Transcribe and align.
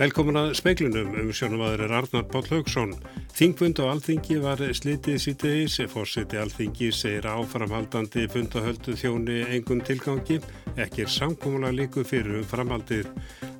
Velkomin 0.00 0.38
að 0.40 0.54
speiklunum 0.56 1.10
um 1.20 1.26
sjónumadur 1.28 1.82
er 1.84 1.92
Arnar 1.92 2.22
Páll 2.32 2.46
Haugsson. 2.48 2.94
Þingfund 3.36 3.82
á 3.84 3.92
Alþingi 3.92 4.38
var 4.40 4.62
slitið 4.72 5.18
sítiðis. 5.20 5.76
Fórsiti 5.92 6.40
Alþingi 6.40 6.88
segir 6.88 7.28
áframhaldandi 7.28 8.24
fundahöldu 8.32 8.96
þjóni 8.96 9.42
engum 9.52 9.84
tilgangi. 9.84 10.38
Ekki 10.80 11.04
er 11.04 11.12
samkómulega 11.12 11.76
líku 11.82 12.06
fyrir 12.08 12.40
um 12.40 12.48
framhaldið. 12.48 13.12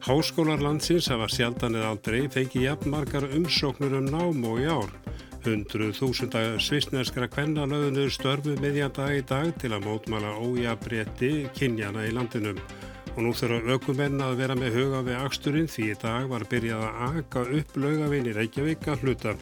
Háskólar 0.09 0.64
landsins 0.64 1.12
hafa 1.12 1.29
sjaldan 1.29 1.77
eða 1.77 1.93
aldrei 1.93 2.23
fengið 2.32 2.70
jafnmarkar 2.70 3.29
umsóknur 3.36 4.00
um 4.00 4.09
nám 4.09 4.41
og 4.48 4.64
í 4.64 4.70
ár. 4.72 4.96
Hundruð 5.45 5.93
þúsunda 6.00 6.46
svisneskra 6.57 7.29
kvennalöðunur 7.36 8.09
störfu 8.16 8.57
miðjandag 8.64 9.18
í 9.18 9.27
dag 9.29 9.52
til 9.61 9.77
að 9.77 9.91
mótmala 9.91 10.38
ójabrétti 10.41 11.51
kynjana 11.52 12.09
í 12.09 12.16
landinum 12.16 12.57
og 13.16 13.20
nú 13.24 13.34
þurfa 13.37 13.74
aukumenn 13.74 14.23
að 14.24 14.38
vera 14.41 14.56
með 14.59 14.78
huga 14.78 15.02
við 15.06 15.20
aksturinn 15.20 15.68
því 15.70 15.91
í 15.92 15.98
dag 16.02 16.30
var 16.30 16.46
byrjað 16.51 16.87
að 16.87 17.05
aka 17.09 17.45
upp 17.59 17.77
laugavinn 17.77 18.30
í 18.30 18.34
Reykjavík 18.37 18.88
að 18.88 19.05
hluta. 19.05 19.37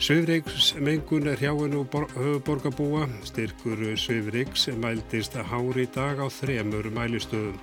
Sveifriksmengun 0.00 1.28
er 1.28 1.42
hjá 1.42 1.50
hennu 1.52 1.82
borgarbúa, 2.46 3.04
styrkur 3.28 3.82
Sveifriks 4.00 4.70
mæltist 4.80 5.36
að 5.36 5.50
hári 5.52 5.84
í 5.84 5.92
dag 5.92 6.22
á 6.24 6.26
þremur 6.32 6.88
mælistöðum. 6.96 7.58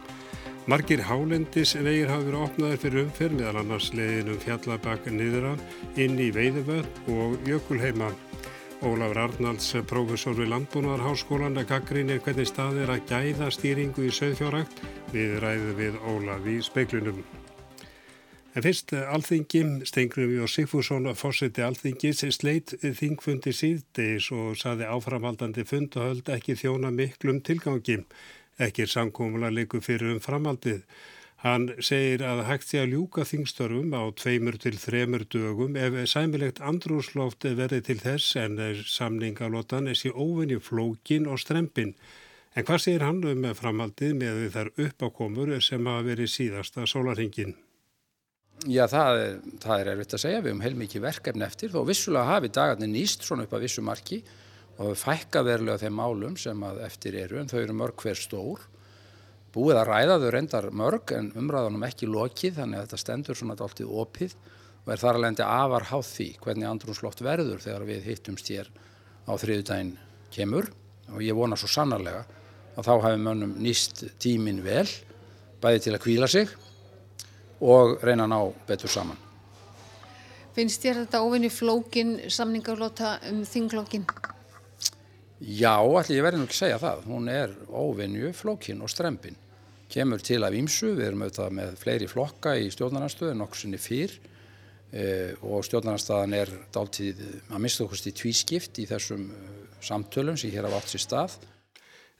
Margir 0.67 0.99
hálendis 1.07 1.77
vegir 1.79 2.09
hafi 2.11 2.27
verið 2.27 2.43
opnaðir 2.43 2.81
fyrir 2.83 3.05
umferð 3.05 3.37
meðal 3.39 3.61
annars 3.61 3.89
leiðinum 3.95 4.41
fjallabak 4.43 5.07
niðra 5.07 5.53
inn 5.95 6.19
í 6.19 6.27
Veiðuvöld 6.35 7.03
og 7.13 7.37
Jökulheima. 7.47 8.11
Ólafur 8.85 9.17
Arnalds, 9.17 9.71
professor 9.89 10.35
við 10.37 10.51
Landbúnaðarháskólan, 10.51 11.57
að 11.57 11.71
gaggrínir 11.71 12.19
hvernig 12.21 12.45
stað 12.45 12.83
er 12.83 12.91
að 12.93 13.07
gæða 13.09 13.47
stýringu 13.55 14.05
í 14.05 14.11
söðfjárakt 14.13 14.83
við 15.09 15.33
ræðum 15.41 15.79
við 15.79 15.97
Ólaf 16.05 16.45
í 16.45 16.59
speiklunum. 16.61 17.23
En 18.53 18.65
fyrst 18.65 18.93
alþingi, 18.93 19.63
Stengriði 19.89 20.37
og 20.45 20.51
Sigfússon, 20.53 21.09
fórseti 21.17 21.65
alþingis, 21.65 22.21
sleit 22.37 22.75
þingfundi 22.81 23.53
síðdeis 23.53 24.29
og 24.37 24.53
saði 24.61 24.85
áframhaldandi 24.85 25.65
fundahöld 25.65 26.29
ekki 26.37 26.59
þjóna 26.61 26.93
miklum 26.93 27.41
tilgangi. 27.41 28.03
Ekki 28.61 28.85
samkómulega 28.85 29.57
leiku 29.57 29.81
fyrir 29.81 30.13
um 30.13 30.21
framhaldið. 30.21 30.85
Hann 31.47 31.67
segir 31.79 32.23
að 32.27 32.41
hægt 32.47 32.67
sé 32.67 32.79
að 32.81 32.93
ljúka 32.95 33.23
þingstörfum 33.27 33.93
á 33.95 34.03
tveimur 34.19 34.57
til 34.59 34.73
þremur 34.75 35.23
dögum 35.31 35.77
ef 35.79 35.95
sæmilegt 36.11 36.59
andrúsloft 36.59 37.47
verði 37.59 37.79
til 37.87 37.99
þess 38.01 38.35
en 38.41 38.57
samningalótan 38.83 39.87
er 39.87 39.95
sér 39.95 40.17
óvinni 40.17 40.57
flókin 40.59 41.29
og 41.31 41.39
strempin. 41.39 41.93
En 42.57 42.65
hvað 42.67 42.83
segir 42.83 43.05
hann 43.05 43.23
um 43.31 43.47
framhaldið 43.55 44.17
með 44.17 44.43
þar 44.57 44.73
uppákomur 44.87 45.53
sem 45.63 45.87
hafa 45.87 46.03
verið 46.09 46.33
síðasta 46.33 46.87
sólarhingin? 46.89 47.55
Já, 48.65 48.87
það 48.89 49.19
er, 49.21 49.35
það 49.61 49.79
er 49.79 49.91
erfitt 49.93 50.15
að 50.17 50.23
segja. 50.25 50.41
Við 50.41 50.51
höfum 50.51 50.63
heilmikið 50.65 51.05
verkefni 51.05 51.45
eftir 51.47 51.71
þó 51.71 51.83
vissulega 51.87 52.31
hafi 52.33 52.49
dagarnir 52.57 52.91
nýst 52.91 53.23
svona 53.23 53.45
upp 53.47 53.53
að 53.53 53.67
vissu 53.67 53.85
marki 53.85 54.23
og 54.81 54.97
fækka 54.99 55.45
verulega 55.45 55.85
þeim 55.85 56.01
málum 56.01 56.39
sem 56.41 56.65
eftir 56.87 57.21
eru 57.21 57.39
en 57.39 57.51
þau 57.51 57.61
eru 57.61 57.77
mörg 57.77 58.03
hver 58.03 58.19
stór 58.19 58.65
búið 59.55 59.79
að 59.81 59.89
ræða 59.89 60.19
þau 60.21 60.29
reyndar 60.33 60.69
mörg 60.75 61.13
en 61.17 61.31
umræðanum 61.39 61.85
ekki 61.87 62.09
lokið 62.09 62.59
þannig 62.59 62.79
að 62.79 62.87
þetta 62.87 63.01
stendur 63.03 63.39
svona 63.39 63.57
alltið 63.57 63.93
opið 64.03 64.35
og 64.85 64.91
er 64.93 65.01
þar 65.01 65.19
alveg 65.19 65.43
afar 65.43 65.87
háð 65.91 66.05
því 66.11 66.27
hvernig 66.43 66.69
andrúnslótt 66.69 67.23
verður 67.25 67.63
þegar 67.63 67.87
við 67.87 68.09
hittumst 68.11 68.51
hér 68.53 68.69
á 69.27 69.31
þriðudaginn 69.35 69.95
kemur 70.31 70.69
og 71.13 71.23
ég 71.23 71.35
vona 71.35 71.57
svo 71.59 71.69
sannarlega 71.71 72.23
að 72.77 72.87
þá 72.87 72.93
hafi 73.07 73.21
mönnum 73.21 73.55
nýst 73.63 74.05
tímin 74.21 74.61
vel 74.63 74.87
bæði 75.63 75.87
til 75.87 75.95
að 75.95 76.03
kvíla 76.05 76.29
sig 76.31 76.51
og 77.59 77.97
reyna 78.05 78.27
að 78.27 78.33
ná 78.35 78.39
betur 78.67 78.91
saman. 78.93 79.17
Finnst 80.57 80.81
þér 80.81 81.03
þetta 81.03 81.21
óvinni 81.25 81.49
flókin 81.53 82.17
samningarlóta 82.33 83.17
um 83.29 83.43
þinglókin? 83.45 84.05
Já, 85.37 85.77
allir 85.77 86.17
ég 86.17 86.25
verði 86.25 86.39
nú 86.41 86.47
ekki 86.47 86.55
að 86.55 86.63
segja 86.63 86.79
það. 86.81 87.03
Hún 87.11 87.27
er 87.29 87.51
óvinju 87.69 88.31
flókin 88.33 88.81
og 88.81 88.89
strempin 88.89 89.37
kemur 89.87 90.19
til 90.19 90.41
af 90.43 90.55
ímsu, 90.55 90.91
við 90.97 91.05
erum 91.09 91.21
auðvitað 91.23 91.53
með 91.55 91.75
fleiri 91.79 92.07
flokka 92.11 92.55
í 92.59 92.71
stjórnarnarstöðu 92.73 93.31
en 93.31 93.43
okkur 93.45 93.61
sinni 93.61 93.77
fyrr 93.79 94.15
e, 94.91 95.03
og 95.47 95.61
stjórnarnarstaðan 95.63 96.35
er 96.35 96.51
dáltið 96.75 97.21
að 97.47 97.61
mista 97.63 97.85
okkur 97.85 98.01
stíð 98.01 98.17
tvískipt 98.21 98.81
í 98.83 98.87
þessum 98.89 99.29
e, 99.31 99.53
samtölum 99.87 100.39
sem 100.39 100.51
hér 100.51 100.67
hafa 100.67 100.81
átt 100.81 100.91
sér 100.91 101.03
stað. 101.05 101.37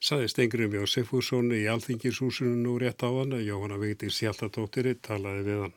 Saði 0.00 0.30
Stengrim 0.30 0.78
Jósef 0.78 1.10
Hússon 1.12 1.50
í 1.52 1.66
Alþingishúsinu 1.68 2.54
nú 2.62 2.78
rétt 2.80 3.02
á 3.04 3.10
hann 3.10 3.34
að 3.36 3.48
Jóhanna 3.50 3.80
Vigdís 3.82 4.22
Hjaltadóttir 4.22 4.92
talaði 5.02 5.44
við 5.48 5.60
hann. 5.66 5.76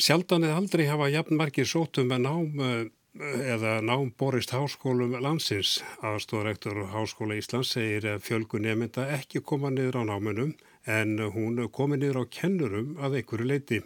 Sjaldan 0.00 0.46
eða 0.46 0.62
aldrei 0.62 0.86
hafa 0.88 1.10
jafnmarkir 1.12 1.68
sótum 1.68 2.08
með 2.08 2.24
nám 2.24 2.90
eða 3.18 3.80
nám 3.82 4.12
borist 4.18 4.52
háskólum 4.54 5.16
landsins. 5.20 5.80
Aðstofrektor 6.02 6.86
Háskóla 6.92 7.36
Íslands 7.38 7.74
segir 7.74 8.06
að 8.06 8.22
fjölgu 8.26 8.60
nefnda 8.62 9.08
ekki 9.16 9.42
koma 9.42 9.70
niður 9.70 10.02
á 10.06 10.14
námunum 10.14 10.54
en 10.86 11.18
hún 11.18 11.58
komi 11.72 11.98
niður 11.98 12.22
á 12.22 12.24
kennurum 12.30 12.96
að 13.02 13.20
einhverju 13.20 13.46
leiti. 13.46 13.80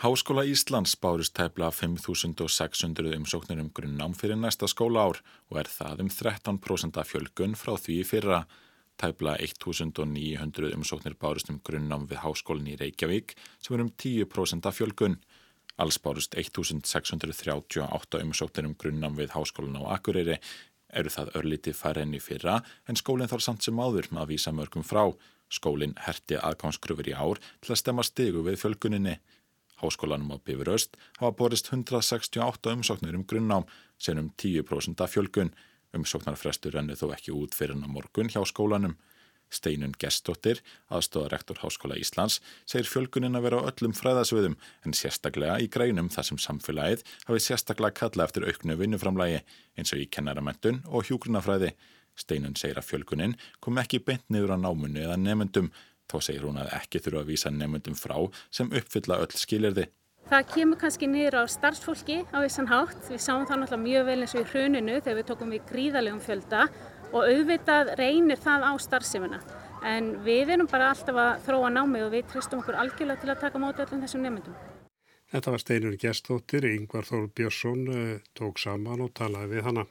Háskóla 0.00 0.46
Íslands 0.48 0.94
bárist 0.96 1.34
tæpla 1.36 1.70
5.600 1.70 3.16
umsóknir 3.16 3.60
um 3.60 3.68
grunnnám 3.68 4.14
fyrir 4.16 4.36
næsta 4.36 4.68
skóla 4.68 5.08
ár 5.08 5.20
og 5.50 5.58
er 5.60 5.68
það 5.68 6.04
um 6.04 6.08
13% 6.08 7.00
af 7.00 7.10
fjölgun 7.10 7.56
frá 7.56 7.76
því 7.76 7.98
fyrra. 8.04 8.46
Tæpla 9.00 9.36
1.900 9.40 10.72
umsóknir 10.76 11.16
bárist 11.20 11.52
um 11.52 11.60
grunnnám 11.64 12.08
við 12.08 12.24
háskólinn 12.24 12.72
í 12.72 12.78
Reykjavík 12.80 13.36
sem 13.60 13.76
er 13.76 13.84
um 13.84 13.92
10% 13.92 14.68
af 14.68 14.76
fjölgun. 14.76 15.20
Alls 15.80 15.96
bárust 15.96 16.34
1638 16.36 18.20
umsóknir 18.20 18.66
um 18.68 18.74
grunnam 18.76 19.14
við 19.16 19.32
háskólan 19.32 19.80
á 19.80 19.96
Akureyri 19.96 20.36
eru 20.92 21.12
það 21.14 21.30
örlítið 21.40 21.76
færri 21.78 22.02
enn 22.04 22.16
í 22.18 22.20
fyrra 22.20 22.58
en 22.90 22.98
skólinn 23.00 23.30
þarf 23.30 23.46
samt 23.46 23.64
sem 23.64 23.80
áður 23.80 24.10
með 24.10 24.22
að 24.22 24.32
vísa 24.34 24.52
mörgum 24.52 24.84
frá. 24.84 25.06
Skólinn 25.50 25.96
herti 26.04 26.36
aðgámskröfur 26.36 27.08
í 27.10 27.14
ár 27.16 27.40
til 27.62 27.72
að 27.72 27.80
stemma 27.80 28.04
stigu 28.06 28.44
við 28.46 28.60
fjölguninni. 28.60 29.16
Háskólanum 29.80 30.36
á 30.36 30.38
Bifuröst 30.44 30.98
hafa 31.18 31.32
borist 31.38 31.72
168 31.72 32.76
umsóknir 32.76 33.16
um 33.16 33.24
grunnám 33.24 33.64
sem 33.98 34.20
um 34.20 34.28
10% 34.36 35.00
af 35.00 35.14
fjölgun. 35.16 35.54
Umsóknarfrestur 35.96 36.76
renni 36.76 36.94
þó 36.94 37.08
ekki 37.16 37.32
út 37.34 37.56
fyrir 37.56 37.74
hann 37.74 37.88
á 37.88 37.90
morgun 37.90 38.28
hjá 38.28 38.44
skólanum. 38.44 38.98
Steinun 39.50 39.94
Gestóttir, 39.98 40.62
aðstofarektor 40.94 41.58
Háskóla 41.60 41.98
Íslands, 41.98 42.38
segir 42.68 42.88
fjölgunin 42.88 43.36
að 43.38 43.48
vera 43.48 43.60
á 43.60 43.68
öllum 43.70 43.94
fræðasviðum 43.98 44.56
en 44.86 44.96
sérstaklega 44.96 45.58
í 45.60 45.68
greinum 45.72 46.10
þar 46.12 46.28
sem 46.30 46.40
samfélagið 46.40 47.04
hafi 47.26 47.44
sérstaklega 47.44 47.98
kalla 48.00 48.26
eftir 48.28 48.46
auknu 48.46 48.78
vinnuframlægi 48.80 49.42
eins 49.76 49.94
og 49.94 50.02
í 50.02 50.08
kennaramentun 50.10 50.82
og 50.88 51.10
hjúgrunafræði. 51.10 51.74
Steinun 52.18 52.58
segir 52.58 52.78
að 52.80 52.90
fjölgunin 52.90 53.38
kom 53.64 53.78
ekki 53.80 54.02
beint 54.04 54.26
niður 54.28 54.54
á 54.54 54.58
námunni 54.60 55.02
eða 55.06 55.18
nefnundum, 55.20 55.70
þá 56.10 56.18
segir 56.26 56.46
hún 56.46 56.60
að 56.60 56.74
ekki 56.80 57.02
þurfa 57.02 57.24
að 57.24 57.32
vísa 57.32 57.54
nefnundum 57.54 57.98
frá 57.98 58.16
sem 58.50 58.70
uppfylla 58.70 59.20
öll 59.24 59.34
skilirði. 59.38 59.90
Það 60.30 60.50
kemur 60.54 60.78
kannski 60.78 61.06
niður 61.10 61.40
á 61.42 61.44
starfsfólki 61.50 62.20
á 62.30 62.38
vissan 62.44 62.68
hátt. 62.70 62.98
Við 63.08 63.22
sáum 63.24 63.46
það 63.48 63.62
náttúrulega 63.64 63.82
mjög 63.82 64.04
vel 64.06 64.18
eins 64.20 64.34
og 64.36 64.42
í 64.44 64.48
hruninu 64.52 64.98
þegar 65.00 65.16
við 65.18 65.28
tókum 65.30 65.54
við 65.54 65.64
gríðalegum 65.70 66.20
fjölda 66.22 66.66
og 67.12 67.22
auðvitað 67.26 67.94
reynir 68.00 68.40
það 68.40 68.66
á 68.66 68.72
starfseminna. 68.80 69.40
En 69.86 70.12
við 70.24 70.54
erum 70.56 70.68
bara 70.70 70.90
alltaf 70.92 71.16
að 71.16 71.46
þróa 71.46 71.70
námið 71.72 72.06
og 72.06 72.12
við 72.14 72.26
tristum 72.32 72.60
okkur 72.60 72.78
algjörlega 72.82 73.22
til 73.22 73.32
að 73.32 73.40
taka 73.46 73.62
móti 73.62 73.84
öllum 73.84 74.02
þessum 74.04 74.26
nefndum. 74.26 74.58
Þetta 75.30 75.54
var 75.54 75.62
Steinur 75.62 75.96
Gjestóttir, 76.02 76.66
Yngvar 76.66 77.06
Þór 77.06 77.30
Björnsson 77.30 77.86
eh, 77.94 78.20
tók 78.34 78.58
saman 78.58 79.04
og 79.04 79.14
talaði 79.14 79.54
við 79.54 79.66
hana. 79.68 79.86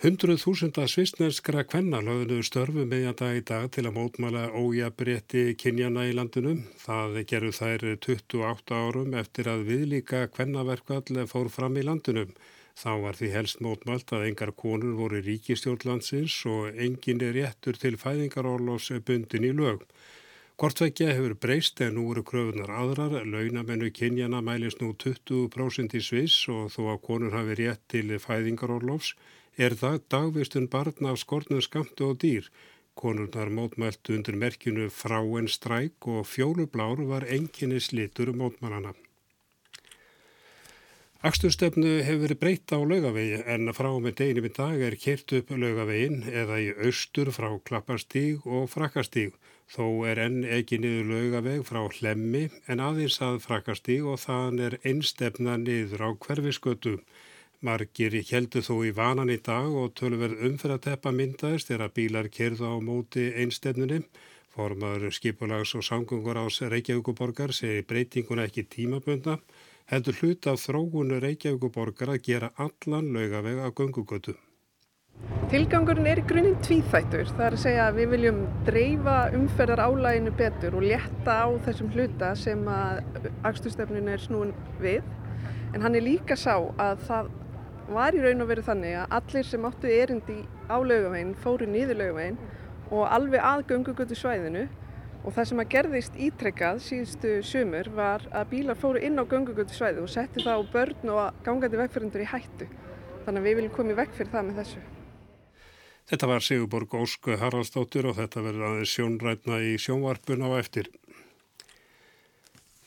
Hundruð 0.00 0.38
þúsunda 0.40 0.86
svisneskra 0.88 1.60
kvenna 1.68 1.98
lögðuðu 2.00 2.44
störfu 2.48 2.86
meðjan 2.88 3.18
dag 3.18 3.34
í 3.36 3.42
dag 3.44 3.66
til 3.74 3.82
að 3.84 3.98
mótmæla 3.98 4.46
ójabrétti 4.56 5.42
kynjana 5.60 6.06
í 6.08 6.14
landunum. 6.16 6.62
Það 6.80 7.18
gerur 7.28 7.52
þær 7.52 7.84
28 8.06 8.78
árum 8.80 9.18
eftir 9.20 9.50
að 9.52 9.66
viðlíka 9.68 10.22
kvennaverkvall 10.32 11.26
fór 11.28 11.52
fram 11.52 11.76
í 11.76 11.84
landunum. 11.84 12.32
Þá 12.78 12.90
var 13.02 13.18
því 13.18 13.28
helst 13.34 13.60
mótmælt 13.64 14.12
að 14.14 14.26
engar 14.28 14.52
konur 14.52 14.94
voru 15.00 15.20
ríkistjórnlandsins 15.24 16.36
og 16.46 16.78
engin 16.86 17.22
er 17.24 17.36
réttur 17.36 17.78
til 17.80 17.98
fæðingarorlós 18.00 18.90
bundin 19.06 19.48
í 19.48 19.52
lög. 19.56 19.84
Kortveggja 20.60 21.14
hefur 21.16 21.32
breyst 21.40 21.80
en 21.80 21.94
nú 21.96 22.02
eru 22.12 22.20
kröfunar 22.30 22.68
aðrar, 22.68 23.22
launamennu 23.24 23.88
kynjana 23.96 24.42
mælist 24.44 24.82
nú 24.84 24.90
20% 24.92 25.96
í 25.96 26.02
Sviss 26.04 26.48
og 26.52 26.68
þó 26.74 26.82
að 26.94 27.02
konur 27.06 27.32
hafi 27.32 27.56
rétt 27.62 27.86
til 27.88 28.18
fæðingarorlofs 28.20 29.14
er 29.56 29.76
það 29.82 30.02
dagvistun 30.12 30.68
barna 30.68 31.14
af 31.14 31.22
skornum 31.24 31.64
skamtu 31.64 32.10
og 32.10 32.20
dýr. 32.24 32.52
Konurnar 32.92 33.48
mótmælt 33.48 34.12
undir 34.12 34.36
merkjunu 34.36 34.90
frá 34.92 35.20
en 35.40 35.48
stræk 35.48 36.10
og 36.14 36.26
fjólublár 36.28 37.06
var 37.08 37.24
enginni 37.24 37.80
slitur 37.80 38.34
mótmælana. 38.36 38.92
Aksturstefnu 41.20 41.98
hefur 42.00 42.22
verið 42.22 42.38
breytt 42.40 42.72
á 42.72 42.80
laugavegi 42.80 43.42
en 43.52 43.68
frá 43.76 43.90
með 44.00 44.14
deginum 44.20 44.46
í 44.48 44.50
dag 44.56 44.84
er 44.86 44.94
kert 45.02 45.34
upp 45.36 45.50
laugavegin 45.52 46.22
eða 46.24 46.56
í 46.64 46.68
austur 46.86 47.28
frá 47.36 47.50
klapparstíg 47.68 48.46
og 48.48 48.70
frakkastíg. 48.72 49.34
Þó 49.68 49.84
er 50.08 50.22
enn 50.24 50.38
ekki 50.48 50.78
niður 50.80 51.10
laugaveg 51.10 51.66
frá 51.68 51.82
hlemmi 51.98 52.46
en 52.72 52.80
aðeins 52.80 53.20
að 53.26 53.36
frakastíg 53.44 54.08
og 54.08 54.16
þann 54.22 54.64
er 54.64 54.78
einstefna 54.80 55.58
niður 55.60 56.06
á 56.08 56.10
hverfiskötu. 56.24 56.96
Margir 57.60 58.16
heldur 58.32 58.64
þó 58.64 58.74
í 58.88 58.96
vanan 58.96 59.28
í 59.28 59.36
dag 59.44 59.68
og 59.68 59.92
tölverð 60.00 60.40
umferðateppa 60.48 61.12
myndaðist 61.12 61.74
að 61.76 61.90
bílar 62.00 62.32
kerðu 62.32 62.72
á 62.72 62.76
móti 62.80 63.26
einstefnunum. 63.44 64.08
Formaður 64.56 65.12
skipulags 65.12 65.76
og 65.76 65.84
samgöngur 65.84 66.40
ás 66.40 66.62
Reykjavíkuborgar 66.64 67.52
segir 67.52 67.84
breytinguna 67.84 68.48
ekki 68.48 68.64
tímabönda, 68.72 69.36
heldur 69.90 70.14
hlut 70.20 70.46
af 70.46 70.60
þrógunu 70.62 71.16
Reykjavíkuborgar 71.18 72.12
að 72.12 72.20
gera 72.28 72.48
allan 72.62 73.08
laugaveg 73.10 73.58
að 73.58 73.72
göngugötu. 73.80 74.34
Tilgangurinn 75.50 76.06
er 76.06 76.20
í 76.22 76.26
grunninn 76.30 76.60
tvíþættur. 76.62 77.26
Það 77.32 77.46
er 77.46 77.56
að 77.56 77.62
segja 77.64 77.86
að 77.88 77.98
við 77.98 78.12
viljum 78.12 78.38
dreifa 78.68 79.16
umferðar 79.34 79.82
álæginu 79.82 80.32
betur 80.38 80.76
og 80.78 80.86
létta 80.86 81.34
á 81.42 81.48
þessum 81.66 81.90
hluta 81.96 82.30
sem 82.38 82.62
að 82.70 83.00
axturstefnun 83.50 84.12
er 84.14 84.22
snúin 84.22 84.54
við. 84.78 85.02
En 85.74 85.82
hann 85.82 85.98
er 85.98 86.06
líka 86.06 86.38
sá 86.38 86.54
að 86.54 87.02
það 87.08 87.34
var 87.90 88.14
í 88.14 88.22
raun 88.22 88.44
og 88.44 88.50
veru 88.52 88.66
þannig 88.70 88.94
að 89.00 89.16
allir 89.18 89.50
sem 89.50 89.66
áttu 89.66 89.90
erindi 89.90 90.38
á 90.70 90.78
laugaveginn 90.78 91.34
fóru 91.42 91.66
nýður 91.66 91.98
laugaveginn 92.04 92.38
og 92.94 93.08
alveg 93.10 93.42
að 93.42 93.66
göngugötu 93.72 94.18
svæðinu 94.18 94.68
og 95.24 95.34
það 95.36 95.48
sem 95.50 95.62
að 95.62 95.72
gerðist 95.74 96.14
ítrekkað 96.16 96.80
síðustu 96.84 97.32
sömur 97.44 97.90
var 97.96 98.24
að 98.32 98.48
bílar 98.54 98.78
fóru 98.78 99.02
inn 99.04 99.20
á 99.20 99.24
göngugötu 99.28 99.76
svæði 99.76 100.04
og 100.04 100.12
setti 100.12 100.44
það 100.44 100.62
á 100.64 100.70
börn 100.72 101.12
og 101.12 101.42
gangandi 101.44 101.80
vegfærandur 101.80 102.24
í 102.24 102.30
hættu. 102.30 102.70
Þannig 103.26 103.42
að 103.42 103.48
við 103.48 103.58
viljum 103.60 103.76
koma 103.76 103.92
í 103.92 103.98
veg 104.00 104.16
fyrir 104.16 104.32
það 104.32 104.48
með 104.48 104.62
þessu. 104.62 104.82
Þetta 106.10 106.26
var 106.26 106.42
Sigurborg 106.42 106.94
Ósk 106.98 107.28
Haraldsdóttir 107.38 108.08
og 108.10 108.16
þetta 108.16 108.42
verður 108.42 108.66
aðeins 108.70 108.94
sjónrætna 108.96 109.60
í 109.62 109.76
sjónvarpun 109.78 110.42
á 110.42 110.50
eftir. 110.58 110.88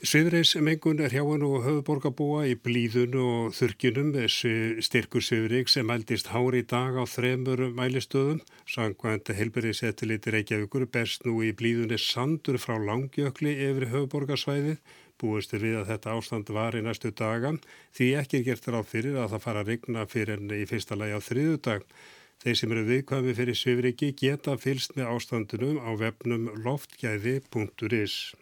Sviðreismengun 0.04 1.00
er 1.00 1.14
hjá 1.16 1.22
hann 1.24 1.46
og 1.48 1.62
höfuborgarbúa 1.64 2.42
í 2.52 2.58
blíðun 2.60 3.14
og 3.24 3.54
þurkinum 3.56 4.10
styrkur 4.28 5.24
Sviðreik 5.24 5.72
sem 5.72 5.94
eldist 5.96 6.28
hári 6.34 6.60
í 6.60 6.66
dag 6.68 6.98
á 7.00 7.08
þremur 7.08 7.64
mælistöðum. 7.78 8.42
Sangvænt 8.68 9.32
helberiðsettiliti 9.32 10.34
Reykjavíkur 10.36 10.90
berst 10.92 11.24
nú 11.24 11.38
í 11.48 11.54
blíðunni 11.56 12.02
sandur 12.04 12.60
frá 12.60 12.76
langjökli 12.84 13.56
yfir 13.70 13.88
höfuborgarsvæði. 13.96 14.76
Búist 15.24 15.56
er 15.56 15.64
við 15.64 15.80
að 15.80 15.94
þetta 15.94 16.20
ástand 16.20 16.52
var 16.52 16.76
í 16.76 16.84
næstu 16.84 17.16
daga 17.16 17.56
því 17.96 18.12
ekki 18.26 18.42
er 18.42 18.48
gert 18.52 18.68
ráð 18.76 18.92
fyrir 18.92 19.24
að 19.24 19.38
það 19.38 19.48
fara 19.48 19.64
að 19.64 19.72
regna 19.72 20.08
fyrir 20.12 20.36
enn 20.36 20.52
í 20.52 20.68
fyrsta 20.68 21.00
lagi 21.00 21.16
á 21.16 21.22
þriðu 21.24 21.58
dag. 21.72 21.90
Þeir 22.44 22.60
sem 22.60 22.76
eru 22.76 22.88
viðkvæmi 22.92 23.40
fyrir 23.40 23.56
svifriki 23.56 24.12
geta 24.20 24.60
fylst 24.60 25.00
með 25.00 25.16
ástandunum 25.16 25.80
á 25.80 25.96
vefnum 25.96 26.52
loftgæði.is. 26.68 28.34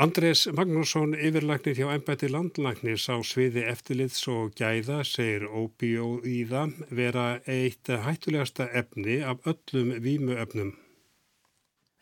Andrés 0.00 0.46
Magnússon 0.56 1.10
yfirlagnir 1.12 1.76
hjá 1.76 1.90
ennbætti 1.92 2.30
landlagnir 2.32 2.96
sá 3.02 3.18
sviði 3.30 3.66
eftirlits 3.68 4.22
og 4.32 4.54
gæða 4.56 5.02
segir 5.04 5.42
óbíóíða 5.44 6.62
vera 7.00 7.24
eitt 7.44 7.90
hættulegasta 8.06 8.70
efni 8.80 9.18
af 9.20 9.44
öllum 9.52 9.90
vímuefnum. 10.06 10.70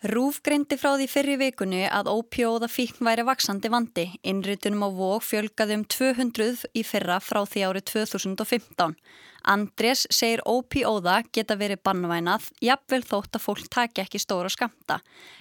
Rúf 0.07 0.37
greindi 0.47 0.77
frá 0.79 0.93
því 0.95 1.07
fyrri 1.11 1.33
vikunni 1.41 1.81
að 1.91 2.07
ópjóða 2.13 2.69
fíkn 2.71 3.03
væri 3.03 3.25
vaksandi 3.27 3.67
vandi. 3.67 4.05
Innrutunum 4.23 4.85
á 4.87 4.89
vók 4.95 5.25
fjölgaði 5.27 5.75
um 5.75 5.83
200 5.91 6.69
í 6.71 6.85
fyrra 6.87 7.17
frá 7.19 7.41
því 7.43 7.65
árið 7.67 7.85
2015. 7.91 8.95
Andrés 9.43 10.05
segir 10.15 10.45
ópjóða 10.47 11.17
geta 11.35 11.59
verið 11.59 11.83
bannvænað, 11.83 12.47
jafnvel 12.63 13.03
þótt 13.11 13.41
að 13.41 13.47
fólk 13.49 13.67
taki 13.75 14.05
ekki 14.05 14.23
stóra 14.23 14.55
skamta. 14.55 15.01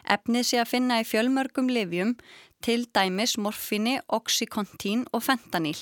Efnið 0.09 0.49
sé 0.49 0.63
að 0.63 0.71
finna 0.73 1.01
í 1.03 1.05
fjölmörgum 1.05 1.69
livjum, 1.69 2.17
til 2.57 2.89
dæmis 2.89 3.37
morfinni, 3.37 3.99
oxykontín 4.09 5.05
og 5.13 5.27
fentaníl. 5.29 5.77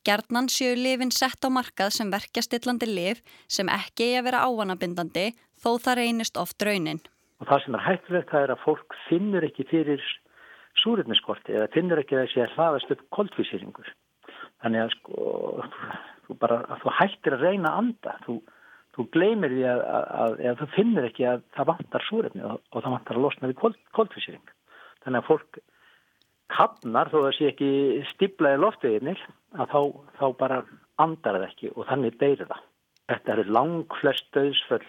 Gjarnan 0.00 0.48
séu 0.48 0.72
lifin 0.80 1.12
sett 1.12 1.44
á 1.44 1.52
markað 1.52 1.92
sem 1.92 2.08
verkjastillandi 2.08 2.88
liv 2.88 3.20
sem 3.48 3.68
ekki 3.68 4.14
er 4.14 4.22
að 4.22 4.30
vera 4.30 4.46
ávanabindandi 4.48 5.34
þó 5.60 5.74
það 5.76 6.00
reynist 6.00 6.40
oft 6.40 6.64
raunin. 6.64 7.04
Og 7.44 7.50
það 7.50 7.60
sem 7.60 7.74
er 7.76 7.82
hættulegt 7.84 8.30
það 8.32 8.44
er 8.46 8.50
að 8.54 8.62
fólk 8.62 8.94
finnur 9.04 9.44
ekki 9.44 9.66
fyrir 9.68 10.04
súröfniskorti 10.80 11.52
eða 11.52 11.68
finnur 11.74 12.00
ekki 12.00 12.16
að 12.16 12.22
þessi 12.22 12.40
að 12.40 12.54
hlaðast 12.56 12.94
upp 12.94 13.02
koldfísýringur. 13.12 13.90
Þannig 14.64 14.80
að 14.80 14.94
sko, 14.94 15.26
þú, 16.24 16.36
bara, 16.40 16.62
að 16.72 16.80
þú 16.86 16.94
hættir 17.02 17.36
að 17.36 17.44
reyna 17.44 17.74
að 17.74 17.82
anda. 17.82 18.14
Þú, 18.24 18.38
þú 18.96 19.06
gleymir 19.18 19.52
því 19.52 19.66
að, 19.74 19.84
að, 19.90 20.38
að 20.54 20.62
þú 20.62 20.70
finnur 20.78 21.10
ekki 21.10 21.28
að 21.28 21.44
það 21.58 21.70
vantar 21.74 22.08
súröfni 22.08 22.48
og, 22.48 22.56
og 22.72 22.86
það 22.86 22.96
vantar 22.96 23.20
að 23.20 23.26
losna 23.26 23.52
við 23.52 23.60
kold, 23.60 23.78
koldfísýring. 24.00 24.56
Þannig 25.04 25.20
að 25.20 25.28
fólk 25.28 25.62
kapnar 26.54 27.12
þó 27.12 27.20
að 27.20 27.28
það 27.28 27.38
sé 27.42 27.52
ekki 27.52 27.70
stiblaði 28.14 28.64
loftveginir 28.64 29.24
að 29.60 29.76
þá, 29.76 29.80
þá 30.16 30.26
bara 30.40 30.62
andar 30.96 31.42
það 31.42 31.48
ekki 31.50 31.76
og 31.76 31.92
þannig 31.92 32.20
deyrir 32.24 32.48
það. 32.48 32.68
Þetta 33.12 33.36
eru 33.36 33.50
lang 33.52 33.98
flest 34.00 34.32
döðsföll 34.32 34.86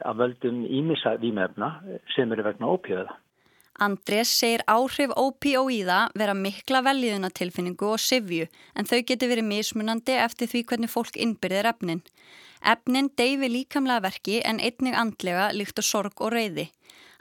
að 0.00 0.22
völdum 0.22 0.62
ímissa 0.64 1.16
výmefna 1.20 1.74
sem 2.14 2.32
eru 2.32 2.46
vegna 2.46 2.70
ópíóða. 2.72 3.18
Andrés 3.82 4.30
segir 4.38 4.62
áhrif 4.68 5.14
ópíóíða 5.16 6.10
vera 6.18 6.34
mikla 6.36 6.82
veljiðunatilfinningu 6.86 7.88
og 7.94 8.02
sifju 8.04 8.46
en 8.76 8.88
þau 8.88 9.00
getur 9.08 9.32
verið 9.32 9.48
mismunandi 9.48 10.18
eftir 10.20 10.50
því 10.52 10.62
hvernig 10.68 10.92
fólk 10.92 11.16
innbyrðir 11.16 11.70
efnin. 11.72 12.02
Efnin 12.62 13.08
deyfi 13.18 13.48
líkamlega 13.48 14.04
verki 14.04 14.38
en 14.44 14.60
einnig 14.60 14.94
andlega 14.94 15.48
líkt 15.56 15.80
á 15.80 15.82
sorg 15.82 16.20
og 16.20 16.34
reyði. 16.36 16.68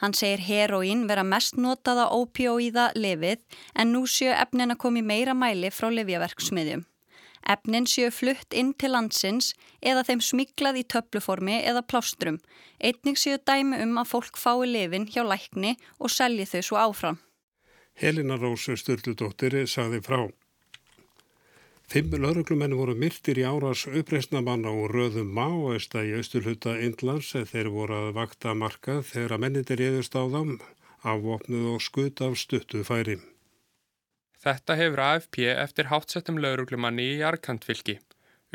Hann 0.02 0.14
segir 0.18 0.44
heroín 0.46 1.08
vera 1.10 1.24
mest 1.24 1.58
notaða 1.58 2.10
ópíóíða 2.14 2.92
lefið 2.98 3.42
en 3.76 3.94
nú 3.96 4.06
séu 4.10 4.34
efnin 4.34 4.76
að 4.76 4.82
komi 4.84 5.02
meira 5.06 5.34
mæli 5.38 5.72
frá 5.72 5.90
lefjaverksmiðjum. 5.94 6.86
Efnin 7.50 7.88
séu 7.90 8.12
flutt 8.14 8.54
inn 8.54 8.74
til 8.74 8.94
landsins 8.94 9.54
eða 9.82 10.04
þeim 10.08 10.22
smiklað 10.22 10.82
í 10.82 10.86
töfluformi 10.94 11.58
eða 11.62 11.82
plástrum. 11.82 12.38
Einnig 12.80 13.18
séu 13.18 13.40
dæmi 13.42 13.82
um 13.86 13.98
að 14.02 14.12
fólk 14.14 14.38
fái 14.38 14.68
lifin 14.70 15.10
hjá 15.10 15.24
lækni 15.26 15.78
og 16.00 16.14
selji 16.14 16.46
þau 16.54 16.62
svo 16.68 16.82
áfram. 16.84 17.18
Helena 18.02 18.38
Rósu 18.38 18.78
Sturldudóttir 18.78 19.58
sagði 19.68 20.02
frá. 20.06 20.22
Fimm 21.92 22.14
lauruglumenni 22.24 22.78
voru 22.80 22.94
myrtir 22.96 23.42
í 23.42 23.44
áras 23.44 23.82
uppreysnamanna 23.90 24.72
og 24.72 24.94
röðum 24.94 25.34
máesta 25.36 26.06
í 26.08 26.14
austurhuta 26.16 26.78
Indlands 26.80 27.34
þeir 27.52 27.68
voru 27.74 27.98
að 27.98 28.14
vakta 28.16 28.54
markað 28.56 29.02
þegar 29.10 29.36
að 29.36 29.44
mennindir 29.44 29.84
eðust 29.90 30.16
á 30.16 30.24
þeim 30.24 30.56
afvopnuð 31.04 31.68
og 31.74 31.84
skut 31.84 32.24
af 32.24 32.40
stuttu 32.40 32.86
færi. 32.88 33.18
Þetta 34.42 34.76
hefur 34.80 35.00
AFP 35.06 35.44
eftir 35.54 35.92
hátsettum 35.92 36.40
lauruglumanni 36.42 37.04
í 37.16 37.22
Arkantfylki. 37.22 38.00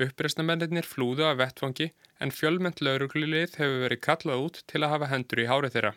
Uppreysnamennir 0.02 0.84
flúðu 0.84 1.24
af 1.28 1.38
vettfangi 1.38 1.92
en 2.20 2.32
fjölmend 2.34 2.82
lauruglulið 2.82 3.54
hefur 3.60 3.84
verið 3.84 4.02
kallað 4.06 4.42
út 4.46 4.58
til 4.66 4.82
að 4.82 4.92
hafa 4.96 5.10
hendur 5.12 5.42
í 5.44 5.46
hárið 5.46 5.76
þeirra. 5.76 5.92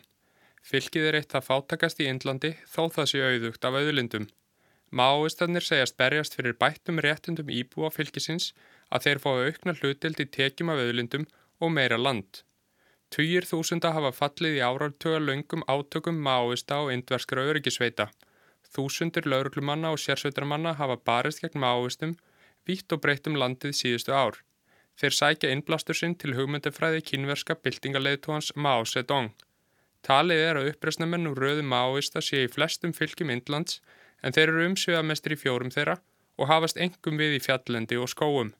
Fylkið 0.62 1.08
er 1.08 1.18
eitt 1.18 1.34
að 1.34 1.46
fátakast 1.48 2.00
í 2.04 2.06
Indlandi 2.06 2.52
þó 2.68 2.86
það 2.94 3.10
sé 3.10 3.24
auðugt 3.24 3.66
af 3.66 3.80
auðlindum. 3.80 4.28
Máistannir 4.90 5.66
segjast 5.66 5.98
berjast 5.98 6.38
fyrir 6.38 6.56
bættum 6.62 7.02
réttundum 7.02 7.50
íbúa 7.50 7.90
fylkisins 7.94 8.52
að 8.90 9.04
þeir 9.08 9.22
fái 9.26 9.34
aukna 9.50 9.76
hlutild 9.80 10.22
í 10.22 10.30
tekjum 10.38 10.70
af 10.70 10.80
auðlindum 10.84 11.26
og 11.58 11.74
meira 11.74 11.98
land. 11.98 12.42
Tugir 13.10 13.42
þúsunda 13.42 13.90
hafa 13.94 14.14
fallið 14.14 14.58
í 14.60 14.64
árartöga 14.64 15.18
löngum 15.18 15.66
átökum 15.66 16.18
máista 16.22 16.78
og 16.84 16.92
indverskra 16.94 17.42
öryggisveita. 17.50 18.10
Þúsundur 18.70 19.26
lauruglumanna 19.26 19.90
og 19.94 19.98
sérsveitarmanna 19.98 20.76
hafa 20.78 20.96
barist 21.08 21.42
gegn 21.42 21.58
mávistum, 21.62 22.14
vítt 22.66 22.92
og 22.94 23.02
breytt 23.02 23.26
um 23.26 23.38
landið 23.42 23.74
síðustu 23.74 24.14
ár. 24.14 24.38
Þeir 25.00 25.16
sækja 25.16 25.50
innblástur 25.54 25.96
sinn 25.96 26.14
til 26.14 26.36
hugmyndafræði 26.36 27.00
kynverska 27.08 27.56
byltingaleiðtóhans 27.64 28.52
Mao 28.54 28.84
Zedong. 28.84 29.32
Talið 30.06 30.42
er 30.44 30.60
að 30.60 30.70
uppreysnamenn 30.72 31.28
úr 31.30 31.40
röðu 31.44 31.64
máista 31.66 32.22
sé 32.24 32.44
í 32.44 32.52
flestum 32.52 32.92
fylgjum 32.96 33.32
Indlands 33.34 33.80
en 34.22 34.36
þeir 34.36 34.52
eru 34.52 34.66
umsviðamestri 34.70 35.36
í 35.36 35.40
fjórum 35.40 35.72
þeirra 35.74 35.98
og 36.40 36.48
hafast 36.48 36.80
engum 36.80 37.20
við 37.20 37.36
í 37.36 37.42
fjallendi 37.44 37.98
og 38.00 38.08
skóum. 38.12 38.52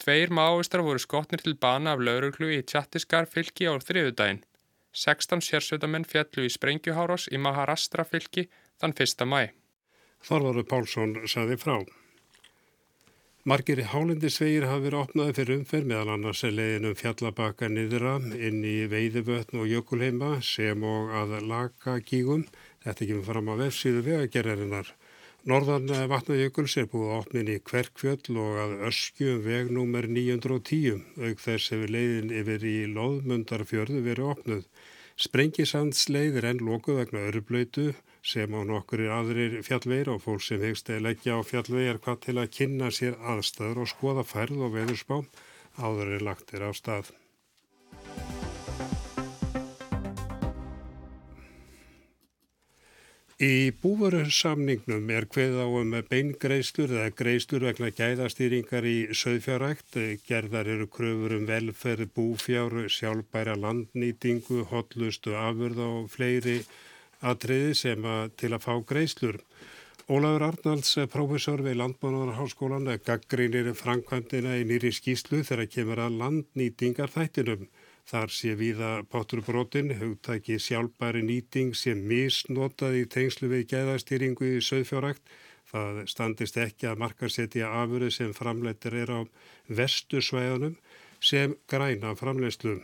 Tveir 0.00 0.32
máistar 0.32 0.82
voru 0.86 1.02
skotnir 1.02 1.42
til 1.44 1.56
bana 1.60 1.94
af 1.94 2.02
lauruglu 2.06 2.48
í 2.56 2.62
tjattiskar 2.62 3.26
fylgi 3.28 3.68
á 3.68 3.74
þriðudaginn. 3.76 4.42
16 4.96 5.44
sérsveitamenn 5.46 6.06
fjallu 6.08 6.46
í 6.46 6.50
sprengjuhárás 6.50 7.28
í 7.30 7.38
Maharastra 7.38 8.06
fylgi 8.08 8.48
þann 8.80 8.96
1. 8.96 9.26
mæ. 9.28 9.42
Þorvaru 10.24 10.64
Pálsson 10.68 11.16
saði 11.28 11.56
frá. 11.60 11.80
Margir 13.48 13.80
hálendisvegir 13.88 14.66
hafi 14.68 14.84
verið 14.84 15.00
opnaði 15.00 15.34
fyrir 15.38 15.58
umferð 15.58 15.86
meðal 15.88 16.10
annars 16.14 16.42
er 16.44 16.52
leiðinum 16.52 16.96
fjallabaka 16.96 17.70
niðra 17.72 18.18
inn 18.36 18.58
í 18.68 18.74
veiðuvötn 18.92 19.62
og 19.62 19.70
jökulheima 19.70 20.34
sem 20.44 20.84
og 20.84 21.14
að 21.22 21.38
laka 21.48 21.94
kígum. 22.04 22.44
Þetta 22.84 23.08
kemur 23.08 23.28
fram 23.30 23.48
á 23.48 23.54
vefsíðu 23.62 24.04
vegagerðarinnar. 24.10 24.92
Norðan 25.48 25.88
vatnajökuls 26.12 26.76
er 26.76 26.90
búið 26.92 27.48
í 27.48 27.56
Kverkfjöll 27.64 28.36
og 28.36 28.60
að 28.60 28.76
öskju 28.90 29.38
vegnúmer 29.40 30.04
910. 30.04 31.00
Auk 31.16 31.40
þess 31.40 31.72
hefur 31.72 31.96
leiðin 31.96 32.34
yfir 32.42 32.68
í 32.68 32.76
loðmundarfjörðu 32.92 34.04
verið 34.04 34.32
opnuð. 34.34 34.68
Sprengisandsleið 35.16 36.36
er 36.42 36.50
enn 36.52 36.64
lokuð 36.64 37.00
vegna 37.00 37.24
örublöytu 37.32 37.94
sem 38.22 38.52
á 38.52 38.60
nokkur 38.66 39.04
aðrir 39.10 39.60
fjallveir 39.66 40.10
og 40.12 40.22
fólk 40.26 40.44
sem 40.44 40.60
hegst 40.64 40.90
eða 40.92 41.06
leggja 41.08 41.38
á 41.38 41.40
fjallveir 41.46 42.02
hvað 42.04 42.20
til 42.26 42.36
að 42.38 42.52
kynna 42.58 42.90
sér 42.92 43.16
aðstæður 43.34 43.84
og 43.84 43.90
skoða 43.94 44.26
færð 44.26 44.66
og 44.66 44.76
veðurspá 44.76 45.22
áður 45.80 46.14
er 46.18 46.28
lagtir 46.28 46.64
á 46.66 46.70
stað. 46.76 47.14
Í 53.40 53.72
búverusamningnum 53.80 55.06
er 55.16 55.24
hveð 55.32 55.54
á 55.64 55.68
um 55.80 55.94
beingreislur 56.10 56.90
eða 56.92 57.12
greislur 57.16 57.62
vegna 57.64 57.88
gæðastýringar 57.88 58.84
í 58.84 58.98
söðfjárækt. 59.16 59.96
Gerðar 60.26 60.68
eru 60.68 60.84
kröfur 60.92 61.38
um 61.38 61.46
velferð, 61.48 62.10
búfjár, 62.12 62.76
sjálfbæra 62.92 63.54
landnýtingu, 63.56 64.66
hotlustu 64.68 65.32
afurð 65.40 65.80
og 65.86 66.12
fleiri 66.12 66.58
atriði 67.20 67.74
sem 67.78 68.04
að 68.06 68.32
til 68.40 68.52
að 68.54 68.64
fá 68.64 68.72
greislur. 68.86 69.40
Ólafur 70.10 70.42
Arnalds, 70.42 70.96
professor 71.12 71.60
við 71.62 71.76
Landbánarháskólan, 71.78 72.88
gaggrínir 73.06 73.68
framkvæmdina 73.78 74.56
í 74.58 74.64
nýri 74.66 74.90
skýslu 74.90 75.44
þegar 75.46 75.70
kemur 75.70 76.02
að 76.02 76.16
landnýtingar 76.22 77.12
þættinum. 77.14 77.68
Þar 78.10 78.32
sé 78.34 78.56
viða 78.58 78.90
páturbrotin, 79.06 79.92
hugtæki 80.00 80.56
sjálfbæri 80.58 81.22
nýting 81.22 81.76
sem 81.78 82.00
misnotað 82.10 82.96
í 82.98 83.06
tengslu 83.06 83.52
við 83.52 83.68
gæðastýringu 83.70 84.50
í 84.56 84.64
söðfjárækt. 84.66 85.22
Það 85.70 86.00
standist 86.10 86.58
ekki 86.58 86.88
að 86.90 87.04
markarsetja 87.04 87.70
afurði 87.84 88.10
sem 88.16 88.32
framleitir 88.34 88.96
er 89.04 89.12
á 89.14 89.20
vestu 89.68 90.18
svæðunum 90.18 90.74
sem 91.22 91.54
græna 91.70 92.16
framleiðslu. 92.18 92.80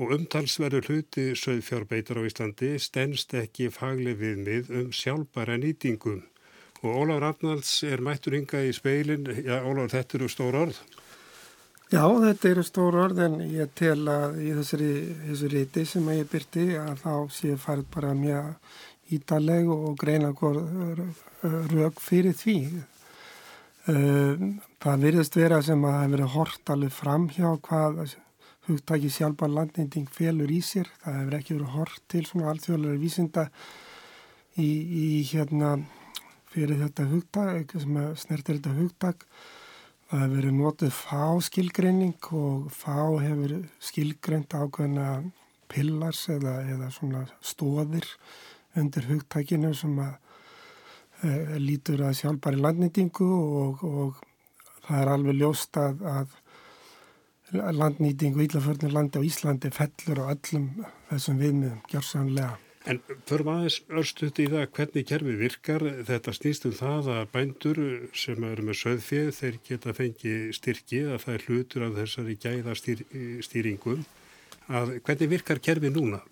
Og 0.00 0.14
umtalsverður 0.16 0.88
hluti 0.88 1.24
söðfjárbeitar 1.36 2.16
á 2.16 2.22
Íslandi 2.24 2.70
stennst 2.80 3.34
ekki 3.36 3.68
fagli 3.74 4.14
viðmið 4.16 4.70
um 4.78 4.92
sjálfbæra 4.96 5.58
nýtingum. 5.60 6.22
Og 6.82 6.96
Óláður 7.02 7.28
Arnalds 7.28 7.74
er 7.84 8.00
mættur 8.02 8.38
hinga 8.38 8.62
í 8.64 8.72
speilin. 8.74 9.28
Já, 9.44 9.60
Óláður, 9.60 9.92
þetta 9.92 10.18
eru 10.18 10.30
stór 10.32 10.56
orð. 10.62 10.78
Já, 11.92 12.06
þetta 12.08 12.48
eru 12.48 12.64
stór 12.64 12.96
orð 13.02 13.20
en 13.26 13.36
ég 13.52 13.74
tel 13.76 14.00
að 14.08 14.38
í 14.40 14.54
þessari, 14.56 14.92
þessari 15.26 15.58
ríti 15.58 15.84
sem 15.90 16.08
ég 16.16 16.30
byrti 16.32 16.64
að 16.80 17.02
þá 17.02 17.12
sé 17.36 17.58
farið 17.60 17.90
bara 17.92 18.14
mjög 18.16 19.12
ítaleg 19.12 19.68
og 19.76 19.92
greina 20.00 20.32
rauk 20.32 22.00
fyrir 22.00 22.32
því. 22.38 22.56
Það 23.84 25.04
virðist 25.04 25.36
vera 25.36 25.60
sem 25.62 25.84
að 25.84 25.92
það 25.92 26.02
hefur 26.02 26.16
verið 26.16 26.36
hort 26.38 26.72
alveg 26.72 26.94
fram 26.96 27.28
hjá 27.36 27.48
hvað 27.68 28.04
hugtæki 28.68 29.10
sjálfbar 29.10 29.50
landnýting 29.52 30.10
felur 30.12 30.50
í 30.52 30.60
sér. 30.64 30.90
Það 31.02 31.18
hefur 31.20 31.38
ekki 31.38 31.56
verið 31.56 31.74
hort 31.78 32.04
til 32.12 32.26
svona 32.28 32.52
alþjóðlega 32.52 33.02
vísinda 33.02 33.48
í, 34.56 34.68
í 34.68 35.08
hérna 35.32 35.74
fyrir 36.52 36.78
þetta 36.84 37.08
hugtæk, 37.08 37.74
sem 37.80 37.98
snertir 38.20 38.60
þetta 38.60 38.76
hugtæk 38.76 39.26
Það 40.12 40.20
hefur 40.20 40.34
verið 40.36 40.56
notið 40.58 40.90
fá 40.92 41.20
skilgreining 41.40 42.26
og 42.36 42.64
fá 42.76 42.96
hefur 43.22 43.52
skilgreint 43.80 44.52
ákveðna 44.52 45.06
pillars 45.72 46.26
eða, 46.28 46.58
eða 46.68 46.88
svona 46.92 47.22
stóðir 47.40 48.04
undir 48.76 49.06
hugtækinu 49.08 49.70
sem 49.72 49.94
að 50.04 50.12
e, 51.24 51.30
lítur 51.64 52.04
að 52.04 52.18
sjálfbæri 52.18 52.60
landnýtingu 52.60 53.30
og, 53.62 53.86
og 53.88 54.20
það 54.82 54.98
er 54.98 55.12
alveg 55.14 55.40
ljóst 55.40 55.80
að, 55.80 56.04
að 56.04 56.36
landnýtingu 57.52 58.44
íllaförnum 58.46 58.92
landi 58.94 59.20
á 59.20 59.22
Íslandi 59.22 59.70
fellur 59.74 60.24
á 60.24 60.32
öllum 60.32 60.68
þessum 61.10 61.40
viðmiðum, 61.42 61.80
gjörsanlega. 61.90 62.58
En 62.82 62.98
förum 63.28 63.52
aðeins 63.52 63.76
örstuðt 63.94 64.40
í 64.42 64.48
það 64.50 64.64
hvernig 64.74 65.06
kerfi 65.06 65.34
virkar. 65.38 65.84
Þetta 66.08 66.34
snýst 66.34 66.64
um 66.66 66.74
það 66.74 67.10
að 67.14 67.28
bændur 67.36 67.80
sem 68.18 68.46
eru 68.48 68.64
með 68.66 68.78
söðfið 68.80 69.30
þeir 69.36 69.58
geta 69.68 69.94
fengið 69.94 70.48
styrki 70.56 71.04
að 71.06 71.20
það 71.22 71.36
er 71.36 71.46
hlutur 71.46 71.86
af 71.86 71.94
þessari 72.00 72.36
gæðastýringum. 72.42 74.02
Að 74.72 74.96
hvernig 75.06 75.30
virkar 75.30 75.62
kerfi 75.62 75.92
núna? 75.94 76.22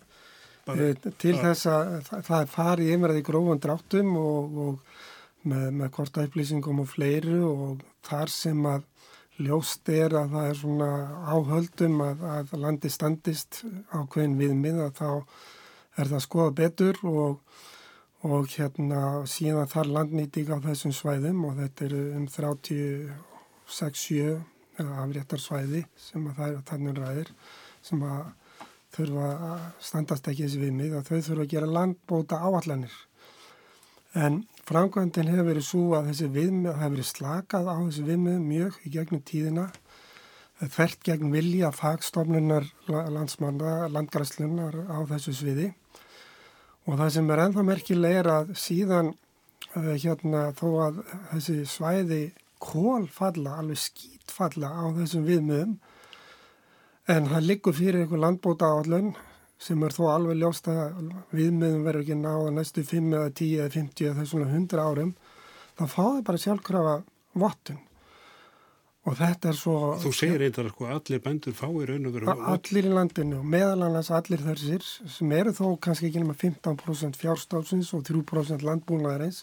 Bara, 0.66 0.90
eh, 0.90 1.12
Til 1.22 1.36
að... 1.36 1.44
þess 1.44 1.70
að 1.70 1.94
það, 2.08 2.36
er 2.40 2.52
farið 2.56 2.92
einverðið 2.96 3.26
grófan 3.30 3.62
dráttum 3.62 4.12
og, 4.18 4.60
og 4.64 5.46
með, 5.50 5.66
með 5.78 5.92
korta 5.94 6.26
upplýsingum 6.26 6.82
og 6.82 6.90
fleiru 6.90 7.40
og 7.46 7.84
þar 8.06 8.32
sem 8.34 8.66
að 8.66 8.86
ljóst 9.40 9.88
er 9.92 10.14
að 10.18 10.32
það 10.34 10.46
er 10.50 10.56
svona 10.60 10.90
áhöldum 11.32 11.96
að, 12.04 12.18
að 12.34 12.46
landi 12.60 12.90
standist 12.92 13.52
á 13.90 13.98
hvern 14.12 14.34
viðmið 14.40 14.76
að 14.84 14.92
þá 15.00 15.10
er 16.00 16.06
það 16.12 16.26
skoða 16.26 16.52
betur 16.60 16.96
og, 17.08 17.32
og 18.26 18.42
hérna 18.52 19.00
síðan 19.30 19.70
þar 19.70 19.88
landnýting 19.96 20.48
á 20.52 20.56
þessum 20.68 20.92
svæðum 20.96 21.38
og 21.48 21.52
þetta 21.60 21.80
eru 21.88 22.02
um 22.18 22.26
36-7 22.30 24.38
afréttar 24.80 25.40
svæði 25.42 25.82
sem 26.00 26.22
að 26.28 26.36
það 26.38 26.48
er 26.50 26.56
þannig 26.70 26.94
ræðir 27.00 27.30
sem 27.84 28.00
að 28.06 28.22
þurfa 28.94 29.28
að 29.50 29.60
standast 29.90 30.28
ekki 30.30 30.44
þessi 30.46 30.64
viðmið 30.64 30.92
að 30.98 31.06
þau 31.08 31.18
þurfa 31.28 31.44
að 31.44 31.52
gera 31.52 31.74
landbóta 31.76 32.36
áallanir. 32.42 32.94
En 34.18 34.34
framkvæmdinn 34.70 35.30
hefur 35.32 35.48
verið 35.48 35.66
svo 35.66 35.84
að 35.98 36.10
þessi 36.10 36.28
viðmið 36.34 36.76
hefur 36.78 36.94
verið 36.94 37.08
slakað 37.08 37.70
á 37.70 37.76
þessi 37.80 38.04
viðmið 38.06 38.42
mjög 38.44 38.76
í 38.86 38.92
gegnum 38.94 39.22
tíðina. 39.26 39.64
Þvert 40.60 41.06
gegn 41.08 41.32
vilja 41.32 41.70
fagstofnunar 41.74 42.68
landsmanna, 42.88 43.88
landgræslunar 43.90 44.76
á 44.86 44.98
þessu 45.10 45.34
sviði. 45.34 45.70
Og 46.86 47.00
það 47.00 47.10
sem 47.16 47.32
er 47.32 47.42
ennþá 47.46 47.64
merkileg 47.66 48.18
er 48.20 48.30
að 48.30 48.52
síðan 48.60 49.10
uh, 49.12 49.94
hérna 49.96 50.44
þó 50.58 50.68
að 50.86 51.02
þessi 51.32 51.56
svæði 51.68 52.22
kól 52.60 53.08
falla, 53.10 53.56
alveg 53.58 53.80
skýt 53.80 54.30
falla 54.30 54.70
á 54.70 54.84
þessum 55.00 55.26
viðmöðum 55.26 55.78
en 57.10 57.26
það 57.32 57.46
liggur 57.48 57.74
fyrir 57.74 58.04
einhver 58.04 58.22
landbóta 58.22 58.68
állun 58.70 59.14
sem 59.60 59.82
er 59.84 59.92
þó 59.92 60.06
alveg 60.14 60.40
ljóst 60.40 60.70
að 60.72 61.12
viðmöðum 61.36 61.84
verður 61.84 62.06
ekki 62.06 62.16
náða 62.16 62.54
næstu 62.56 62.84
5 62.86 63.12
eða 63.18 63.34
10 63.42 63.52
eða 63.58 63.74
50 63.76 64.08
eða 64.08 64.18
þessum 64.22 64.44
100 64.46 64.82
árum 64.86 65.14
þá 65.76 65.84
fáður 65.94 66.26
bara 66.26 66.42
sjálfkrafa 66.44 66.96
vottun. 67.40 67.80
Og 69.08 69.16
þetta 69.16 69.48
er 69.48 69.56
svo... 69.56 69.74
Þú 70.00 70.10
segir 70.12 70.42
eitthvað 70.44 70.72
sko 70.74 70.88
allir 70.92 71.20
bændur 71.24 71.54
fái 71.56 71.84
raun 71.88 72.08
og 72.08 72.16
veru... 72.16 72.32
Allir 72.52 72.88
í 72.88 72.92
landinu 72.92 73.38
og 73.40 73.46
meðal 73.48 73.86
annars 73.86 74.10
allir 74.12 74.42
þessir 74.44 74.84
sem 74.84 75.32
eru 75.36 75.54
þó 75.56 75.64
kannski 75.80 76.10
ekki 76.10 76.20
nema 76.20 76.36
15% 76.36 77.20
fjárstofsins 77.20 77.94
og 77.96 78.04
3% 78.08 78.66
landbúnaðarins 78.66 79.40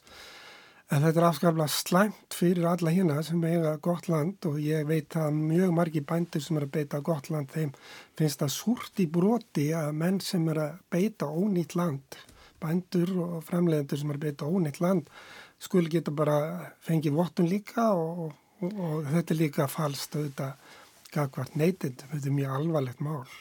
en 0.91 1.03
þetta 1.03 1.19
er 1.19 1.27
afskaflega 1.27 1.67
slæmt 1.73 2.37
fyrir 2.37 2.69
alla 2.69 2.93
hérna 2.95 3.19
sem 3.25 3.43
eiga 3.43 3.75
gott 3.83 4.07
land 4.11 4.47
og 4.47 4.57
ég 4.63 4.87
veit 4.87 5.17
að 5.19 5.35
mjög 5.35 5.75
margi 5.75 6.03
bændur 6.13 6.43
sem 6.43 6.59
eru 6.59 6.69
að 6.69 6.75
beita 6.77 7.03
gott 7.03 7.29
land 7.33 7.51
þeim 7.51 7.75
finnst 8.19 8.41
það 8.43 8.55
súrt 8.55 9.03
í 9.03 9.09
broti 9.19 9.69
að 9.75 9.91
menn 9.99 10.19
sem 10.23 10.47
eru 10.53 10.65
að 10.69 10.81
beita 10.93 11.27
ónýtt 11.27 11.75
land 11.79 12.19
bændur 12.63 13.13
og 13.25 13.37
fremlegendur 13.49 13.99
sem 13.99 14.11
eru 14.11 14.21
að 14.21 14.27
beita 14.29 14.49
ónýtt 14.49 14.81
land 14.81 15.13
skul 15.59 15.87
geta 15.91 16.13
bara 16.13 16.37
fengið 16.85 17.17
vottun 17.17 17.49
líka 17.51 17.91
og 17.93 18.35
og, 18.61 18.73
og 18.73 19.07
þetta 19.11 19.33
er 19.33 19.41
líka 19.41 19.67
falst 19.71 20.15
auðvitað 20.17 20.73
gagvart 21.13 21.55
neytind, 21.59 22.03
þetta 22.11 22.29
er 22.29 22.35
mjög 22.35 22.55
alvarlegt 22.57 23.03
mál. 23.03 23.37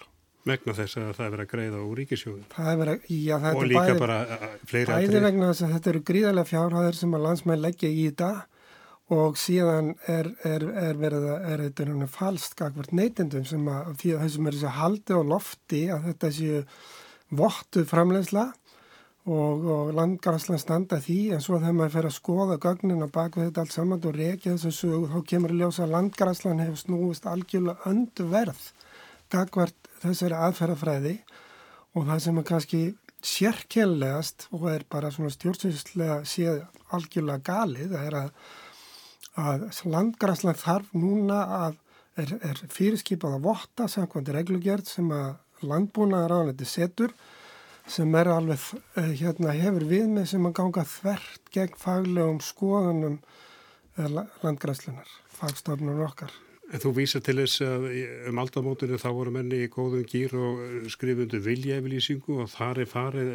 Megna 0.47 0.75
þess 0.77 0.99
að 1.01 1.09
það 1.17 1.25
er 1.27 1.33
verið 1.35 1.47
að 1.47 1.53
greiða 1.53 1.85
úr 1.85 2.01
ríkisjóðum. 2.01 2.45
Það 2.53 2.83
er 2.85 2.91
já 3.11 3.37
það 3.43 3.49
og 3.57 3.63
er 3.63 3.71
líka 3.73 3.87
bæði, 3.87 4.03
bara 4.03 4.19
fleiri 4.67 4.93
aðrið. 4.95 5.09
Bæði 5.09 5.23
vegna 5.25 5.49
þess 5.51 5.65
að 5.67 5.73
þetta 5.77 5.91
eru 5.93 6.03
gríðarlega 6.11 6.51
fjárhæðir 6.53 7.01
sem 7.01 7.17
að 7.17 7.25
landsmenn 7.27 7.65
leggja 7.65 7.91
í 7.91 8.05
þetta 8.11 8.31
og 9.17 9.39
síðan 9.39 9.93
er, 10.11 10.29
er, 10.47 10.67
er 10.83 10.99
verið 10.99 11.27
að 11.31 11.49
er 11.53 11.65
þetta 11.69 12.09
falst 12.11 12.57
gagvart 12.59 12.95
neytindum 12.97 13.45
sem 13.47 13.67
að 13.71 13.93
því 14.01 14.15
að 14.15 14.23
þessum 14.25 14.49
er 14.49 14.57
þess 14.57 14.69
að 14.71 14.79
haldi 14.81 15.19
á 15.19 15.21
lofti 15.33 15.83
að 15.95 16.09
þetta 16.11 16.31
séu 16.35 16.63
vottuð 17.37 17.87
framlegsla 17.91 18.47
og, 19.27 19.67
og 19.67 19.93
landgræslan 19.95 20.63
standa 20.63 20.99
því 21.03 21.19
en 21.37 21.43
svo 21.43 21.61
þegar 21.61 21.79
maður 21.79 21.95
fer 21.97 22.09
að 22.11 22.17
skoða 22.17 22.59
gögnin 22.63 23.07
og 23.07 23.13
baka 23.15 23.43
þetta 23.45 23.63
allt 23.63 23.75
saman 23.75 24.03
og 24.03 24.19
reykja 24.19 24.55
þessu 24.55 24.75
sögu 24.75 25.11
þá 25.15 25.19
kemur 25.33 25.55
að 25.55 25.63
ljósa 25.63 25.87
að 25.87 25.95
landgræslan 25.95 26.63
hefur 26.63 26.83
snúist 26.83 27.27
algjörlega 27.31 27.91
öndverð 27.91 28.69
gagvart 29.35 29.86
þessari 30.03 30.39
aðferðafræði 30.47 31.17
og 31.97 32.07
það 32.11 32.23
sem 32.27 32.39
er 32.41 32.49
kannski 32.51 32.83
sérkellegast 33.27 34.47
og 34.55 34.69
er 34.71 34.85
bara 34.91 35.11
svona 35.15 35.33
stjórnsýrslega 35.35 36.21
séð 36.29 36.63
algjörlega 36.95 37.43
galið 37.47 37.95
það 37.95 38.07
er 38.11 38.19
að, 38.21 38.29
að 39.41 39.67
landgræslan 39.95 40.61
þarf 40.61 40.93
núna 40.95 41.41
að 41.63 41.81
er, 42.21 42.37
er 42.41 42.61
fyrirskipað 42.73 43.39
að 43.39 43.49
votta 43.49 43.89
samkvæmt 43.91 44.31
reglugjörð 44.37 44.93
sem 44.93 45.11
að 45.15 45.67
landbúnaðar 45.67 46.37
ánætti 46.41 46.69
setur 46.69 47.15
sem 47.89 48.15
er 48.19 48.31
alveg, 48.33 48.63
eh, 48.99 49.13
hérna, 49.21 49.55
hefur 49.55 49.87
við 49.87 50.09
með 50.11 50.27
sem 50.33 50.47
að 50.49 50.57
ganga 50.59 50.85
þvert 50.91 51.53
gegn 51.55 51.77
faglegum 51.79 52.41
skoðunum 52.43 53.21
eh, 53.97 54.17
landgræslunar, 54.43 55.13
fagstofnun 55.39 56.03
okkar. 56.09 56.33
En 56.67 56.83
þú 56.83 56.91
vísa 56.97 57.21
til 57.23 57.37
þess 57.39 57.61
að 57.63 57.85
um 58.27 58.39
aldamótunni 58.43 58.97
þá 58.99 59.11
voru 59.15 59.33
menni 59.37 59.61
í 59.63 59.69
góðum 59.71 60.03
gýr 60.11 60.33
og 60.35 60.89
skrifundu 60.91 61.39
viljefylýsingu 61.45 62.41
og 62.43 62.49
þar 62.51 62.81
er 62.83 62.89
farið 62.91 63.29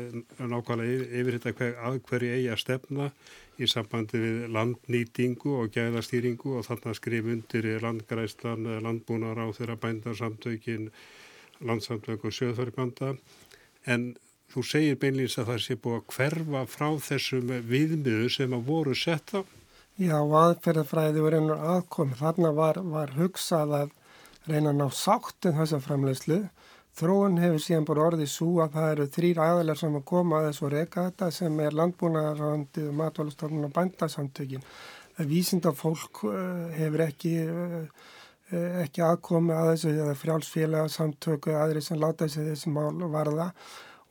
nákvæmlega 0.51 1.05
yfir 1.21 1.37
þetta 1.37 1.53
hver, 1.55 1.77
að 1.79 1.99
hverju 2.09 2.33
eigi 2.35 2.49
að 2.51 2.59
stefna 2.59 3.07
í 3.55 3.69
sambandi 3.71 4.19
við 4.19 4.41
landnýtingu 4.57 5.53
og 5.61 5.71
gæðastýringu 5.77 6.57
og 6.59 6.67
þarna 6.67 6.95
skrifundir 6.99 7.69
landgræslan, 7.85 8.67
landbúnar 8.83 9.39
á 9.39 9.47
þeirra 9.55 9.79
bændarsamtökin, 9.79 10.91
landsamtök 11.63 12.27
og 12.27 12.35
sjöðfæribanda. 12.35 13.13
En 13.87 14.11
þú 14.51 14.65
segir 14.67 14.99
beinleins 14.99 15.39
að 15.39 15.53
það 15.53 15.63
sé 15.69 15.79
búið 15.79 16.01
að 16.01 16.13
hverfa 16.17 16.67
frá 16.67 16.87
þessum 17.07 17.55
viðmiðu 17.71 18.27
sem 18.35 18.59
að 18.59 18.67
voru 18.67 18.97
sett 18.97 19.39
á? 19.39 19.41
Já, 19.99 20.15
aðferðafræði 20.23 21.21
var 21.21 21.35
einhver 21.35 21.63
aðkomi. 21.75 22.15
Þarna 22.15 22.51
var, 22.55 22.77
var 22.79 23.11
hugsað 23.17 23.73
að 23.75 23.89
reyna 24.47 24.71
að 24.71 24.77
ná 24.79 24.85
sáttum 24.95 25.57
þessa 25.57 25.79
framlegslu. 25.83 26.37
Þróun 26.97 27.39
hefur 27.39 27.59
síðan 27.63 27.87
bara 27.87 28.05
orðið 28.09 28.29
svo 28.31 28.61
að 28.63 28.77
það 28.77 28.93
eru 28.93 29.05
þrýr 29.15 29.41
aðalar 29.43 29.79
sem 29.79 29.97
að 29.99 30.07
koma 30.11 30.39
að 30.39 30.47
þessu 30.47 30.69
reyka 30.71 31.03
þetta 31.09 31.27
sem 31.35 31.59
er 31.63 31.75
landbúnaðarhandi 31.79 32.85
og 32.87 32.97
matvælustofnun 33.01 33.67
og 33.67 33.73
bændasamtökin. 33.75 34.63
Vísinda 35.27 35.73
fólk 35.75 36.23
eh, 36.31 36.71
hefur 36.79 37.03
ekki, 37.05 37.33
eh, 37.45 38.79
ekki 38.85 39.03
aðkomi 39.05 39.55
að 39.55 39.73
þessu 39.73 39.93
eða 39.97 40.15
frjálsfélagsamtöku 40.23 41.55
aðri 41.59 41.83
sem 41.83 41.99
láta 41.99 42.25
þessi 42.25 42.47
þessi 42.47 42.71
mál 42.73 43.11
varða 43.11 43.51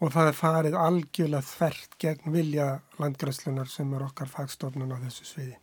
og 0.00 0.12
það 0.12 0.30
er 0.30 0.38
farið 0.38 0.78
algjörlega 0.84 1.48
þvert 1.50 1.98
gegn 2.04 2.36
vilja 2.36 2.68
landgræslunar 3.00 3.68
sem 3.68 3.90
er 3.96 4.06
okkar 4.06 4.30
fagstofnun 4.32 4.94
á 4.96 5.02
þessu 5.02 5.28
sviði. 5.28 5.58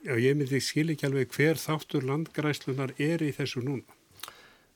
Já, 0.00 0.14
ég 0.16 0.36
myndi 0.36 0.60
skil 0.64 0.92
ekki 0.94 1.08
alveg 1.10 1.34
hver 1.36 1.58
þáttur 1.60 2.06
landgræslunar 2.08 2.94
er 2.96 3.20
í 3.20 3.34
þessu 3.36 3.60
núna. 3.64 3.84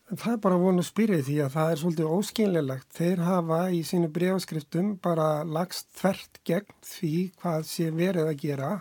Það 0.04 0.32
er 0.34 0.40
bara 0.44 0.58
vonu 0.60 0.82
spyrið 0.84 1.22
því 1.24 1.36
að 1.40 1.54
það 1.54 1.70
er 1.70 1.80
svolítið 1.80 2.10
óskynlelegt. 2.12 2.88
Þeir 2.92 3.22
hafa 3.24 3.60
í 3.72 3.78
sínu 3.88 4.10
breyfaskriftum 4.12 4.90
bara 5.04 5.28
lagst 5.48 5.88
þvert 5.96 6.42
gegn 6.44 6.76
því 6.84 7.12
hvað 7.40 7.64
sé 7.70 7.88
verið 7.96 8.28
að 8.28 8.42
gera 8.42 8.72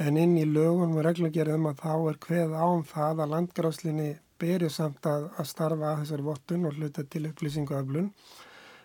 en 0.00 0.20
inn 0.22 0.36
í 0.38 0.46
lögunum 0.46 1.00
og 1.00 1.04
reglugjörðum 1.08 1.66
að 1.72 1.82
þá 1.82 1.92
er 2.12 2.20
hveð 2.28 2.54
án 2.54 2.86
það 2.92 3.24
að 3.24 3.34
landgræslinni 3.34 4.08
berið 4.40 4.72
samt 4.72 5.10
að, 5.10 5.26
að 5.34 5.50
starfa 5.50 5.90
að 5.90 6.04
þessari 6.04 6.28
vottun 6.30 6.70
og 6.70 6.78
hluta 6.78 7.04
til 7.04 7.26
upplýsingu 7.28 7.76
öflun 7.76 8.08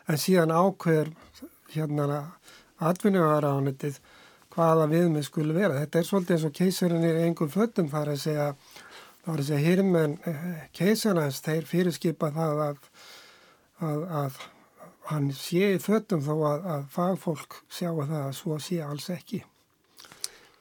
en 0.10 0.20
síðan 0.20 0.52
ákveður 0.52 1.14
hérna 1.72 2.22
atvinnuðaráðanitið 2.90 4.02
hvaða 4.56 4.90
viðmið 4.92 5.28
skulle 5.28 5.56
vera. 5.56 5.80
Þetta 5.84 6.00
er 6.00 6.10
svolítið 6.10 6.38
eins 6.38 6.48
og 6.48 6.56
keisarinn 6.56 7.08
er 7.08 7.22
einhver 7.26 7.52
föttum 7.52 7.90
þar 7.92 8.14
að 8.14 8.22
segja, 8.24 8.50
þar 9.26 9.42
að 9.42 9.48
segja 9.50 9.64
hirmenn 9.66 10.18
eh, 10.30 10.46
keisarnans, 10.76 11.42
þeir 11.46 11.68
fyrirskipa 11.70 12.32
það 12.36 12.62
að, 12.70 12.86
að, 13.84 14.06
að 14.22 14.40
hann 15.12 15.34
sé 15.38 15.76
í 15.76 15.82
föttum 15.82 16.24
þó 16.26 16.34
að, 16.38 16.70
að 16.76 16.88
fagfólk 16.96 17.60
sjá 17.68 17.92
að 17.92 18.08
það 18.08 18.24
að 18.24 18.40
svo 18.40 18.62
sé 18.64 18.80
alls 18.86 19.12
ekki. 19.14 19.44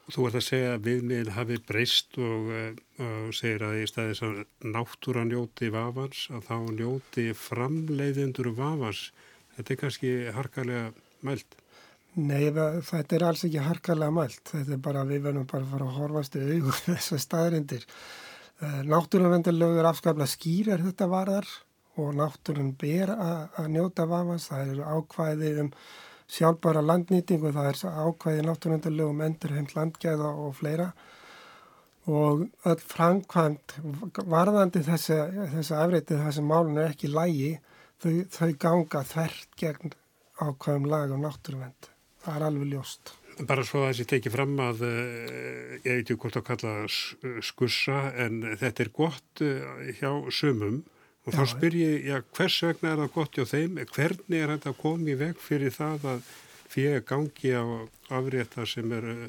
Þú 0.05 0.27
ert 0.29 0.37
að 0.37 0.45
segja 0.45 0.73
að 0.75 0.83
viðmiðin 0.85 1.33
hafi 1.33 1.57
breyst 1.65 2.19
og, 2.21 2.51
eh, 2.53 2.81
og 3.01 3.31
segir 3.33 3.63
að 3.65 3.79
í 3.81 3.87
staðis 3.89 4.21
að 4.27 4.43
náttúra 4.61 5.23
njóti 5.25 5.71
vafans, 5.73 6.27
að 6.35 6.51
þá 6.51 6.57
njóti 6.77 7.29
framleiðendur 7.41 8.51
vafans. 8.59 9.07
Þetta 9.57 9.73
er 9.73 9.81
kannski 9.81 10.11
harkalega 10.35 10.91
mælt. 11.25 11.57
Nei, 12.15 12.47
þetta 12.87 13.17
er 13.17 13.23
alls 13.27 13.41
ekki 13.43 13.59
harkalega 13.59 14.15
mælt. 14.15 14.45
Þetta 14.47 14.77
er 14.77 14.81
bara, 14.83 15.01
við 15.09 15.25
verðum 15.25 15.47
bara 15.51 15.65
að 15.65 15.71
fara 15.73 15.87
að 15.89 15.97
horfast 15.99 16.37
augur 16.39 16.77
þessar 16.85 17.23
staðrindir. 17.23 17.87
Eh, 18.63 18.83
náttúruvendarlögur 18.87 19.81
er 19.83 19.89
afskaplega 19.89 20.31
skýrar 20.31 20.85
þetta 20.85 21.09
varðar 21.11 21.49
og 21.99 22.13
náttúrun 22.15 22.69
ber 22.79 23.11
að 23.17 23.67
njóta 23.75 24.07
vafans. 24.07 24.47
Það 24.53 24.71
eru 24.75 24.85
ákvæði 24.95 25.51
um 25.65 25.73
sjálfbara 26.37 26.85
landnýting 26.87 27.43
og 27.49 27.57
það 27.57 27.71
er 27.73 27.81
ákvæði 28.05 28.45
náttúruvendarlögum 28.47 29.25
endur 29.27 29.55
heimt 29.57 29.75
landgæða 29.75 30.31
og 30.45 30.55
fleira. 30.61 30.87
Og 32.07 32.45
öll 32.69 32.85
framkvæmt 32.93 33.75
varðandi 34.31 34.85
þessi 34.87 35.19
afreitið 35.19 36.23
þessi 36.29 36.47
málun 36.47 36.79
er 36.79 36.95
ekki 36.95 37.11
lægi, 37.11 37.57
þau, 37.99 38.15
þau 38.39 38.55
ganga 38.69 39.03
þvert 39.11 39.59
gegn 39.59 39.99
ákvæðum 40.39 40.89
lag 40.93 41.17
og 41.17 41.25
náttúruvend 41.25 41.94
það 42.25 42.35
er 42.37 42.47
alveg 42.49 42.73
ljóst. 42.73 43.15
Bara 43.49 43.65
svo 43.67 43.83
að 43.83 43.91
þessi 43.91 44.07
tekið 44.13 44.35
fram 44.37 44.53
að, 44.63 44.83
eh, 44.87 45.79
ég 45.83 45.89
veit 45.91 46.05
ekki 46.05 46.19
hvort 46.23 46.37
að 46.39 46.47
kalla 46.51 46.75
skussa, 47.43 48.01
en 48.15 48.43
þetta 48.61 48.85
er 48.85 48.91
gott 48.95 49.43
eh, 49.43 49.91
hjá 49.99 50.11
sumum 50.31 50.85
og 51.25 51.33
já, 51.33 51.39
þá 51.39 51.45
spyr 51.55 51.79
ég, 51.81 52.07
já, 52.07 52.21
hvers 52.37 52.61
vegna 52.69 52.93
er 52.93 53.03
það 53.03 53.13
gott 53.17 53.39
hjá 53.39 53.45
þeim? 53.51 53.81
Hvernig 53.97 54.39
er 54.39 54.55
þetta 54.55 54.75
komið 54.79 55.21
veg 55.25 55.43
fyrir 55.43 55.75
það 55.75 56.07
að 56.13 56.31
fyrir 56.75 57.05
gangi 57.09 57.53
á 57.55 57.65
afrétta 58.15 58.67
sem 58.69 58.95
er 58.95 59.11
eh, 59.11 59.29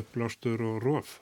upplástur 0.00 0.64
og 0.64 0.80
róf? 0.84 1.18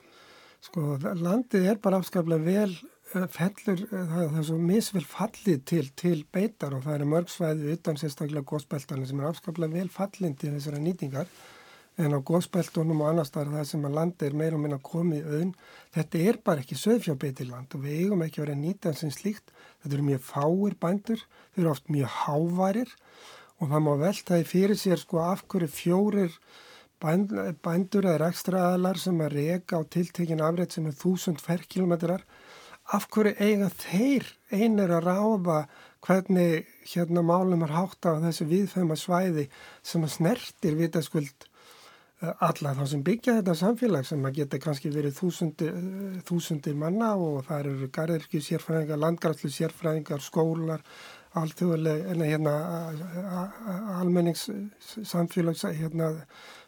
Sko, 0.63 0.95
landið 1.03 1.73
er 1.73 1.83
bara 1.83 1.99
afskaplega 1.99 2.47
vel 2.47 2.77
fellur, 3.13 3.83
það, 3.91 4.13
það 4.19 4.39
er 4.41 4.47
svo 4.49 4.59
misvel 4.61 5.03
fallið 5.09 5.65
til, 5.69 5.83
til 5.99 6.21
beitar 6.33 6.77
og 6.77 6.85
það 6.87 6.99
eru 6.99 7.09
mörgsvæði 7.13 7.75
utan 7.77 7.99
sérstaklega 8.01 8.47
góðspeltana 8.49 9.09
sem 9.09 9.21
er 9.21 9.29
afskaplega 9.29 9.77
vel 9.81 9.91
fallin 9.93 10.37
til 10.39 10.55
þessara 10.55 10.81
nýtingar 10.83 11.29
en 12.01 12.17
á 12.17 12.19
góðspeltunum 12.25 13.03
og 13.05 13.11
annar 13.11 13.29
starf 13.29 13.53
það 13.53 13.69
sem 13.69 13.85
að 13.85 13.97
landi 13.99 14.27
er 14.27 14.37
meira 14.39 14.57
og 14.57 14.63
minna 14.63 14.79
komið 14.81 15.29
auðn. 15.29 15.53
Þetta 15.93 16.23
er 16.31 16.39
bara 16.47 16.65
ekki 16.65 16.79
söðfjárbeitirland 16.81 17.77
og 17.77 17.85
við 17.85 17.99
eigum 18.01 18.25
ekki 18.25 18.41
að 18.41 18.47
vera 18.47 18.59
nýtað 18.63 18.99
sem 19.03 19.13
slíkt. 19.13 19.53
Þetta 19.83 19.99
eru 19.99 20.07
mjög 20.09 20.25
fáir 20.25 20.77
bændur, 20.81 21.25
þau 21.53 21.63
eru 21.63 21.73
oft 21.75 21.93
mjög 21.93 22.15
hávarir 22.23 22.95
og 23.61 23.69
það 23.71 23.85
má 23.85 23.93
veltaði 24.01 24.49
fyrir 24.49 24.81
sér 24.81 25.03
sko 25.03 25.21
af 25.23 25.45
hverju 25.53 25.69
fjórir 25.71 26.39
bændur 27.03 28.07
eða 28.07 28.31
ekstra 28.31 28.63
aðlar 28.71 28.99
sem 29.03 29.21
að 29.21 29.37
reyka 29.37 29.79
á 29.79 29.83
tiltekin 29.91 30.43
afrétt 30.43 30.77
sem 30.77 30.87
er 30.87 30.97
þúsund 30.97 31.43
ferrkilometrar 31.43 32.25
af 32.93 33.09
hverju 33.13 33.33
eiga 33.41 33.71
þeir 33.73 34.27
einir 34.53 34.93
að 34.93 35.07
ráða 35.07 35.63
hvernig 36.03 36.67
hérna 36.93 37.23
málum 37.25 37.63
er 37.65 37.73
hátt 37.73 38.05
á 38.05 38.19
þessu 38.21 38.49
viðfæma 38.51 38.99
svæði 38.99 39.47
sem 39.87 40.05
að 40.05 40.15
snertir 40.17 40.77
vitaskuld 40.77 41.47
eh, 41.47 42.33
alla 42.33 42.75
þá 42.77 42.83
sem 42.91 43.05
byggja 43.07 43.39
þetta 43.39 43.57
samfélag 43.59 44.09
sem 44.09 44.27
að 44.27 44.41
geta 44.41 44.61
kannski 44.63 44.93
verið 44.93 45.17
þúsundir, 45.21 45.73
eh, 45.73 46.21
þúsundir 46.29 46.79
manna 46.79 47.15
og 47.17 47.45
það 47.49 47.61
eru 47.65 47.91
garðirkju 47.97 48.43
sérfræðingar, 48.49 49.03
landgræslu 49.07 49.53
sérfræðingar, 49.55 50.25
skólar, 50.25 50.83
alþjóðlega, 51.39 52.17
hérna, 52.29 52.57
almenningssamfélag 54.03 55.63
hérna, 55.79 56.11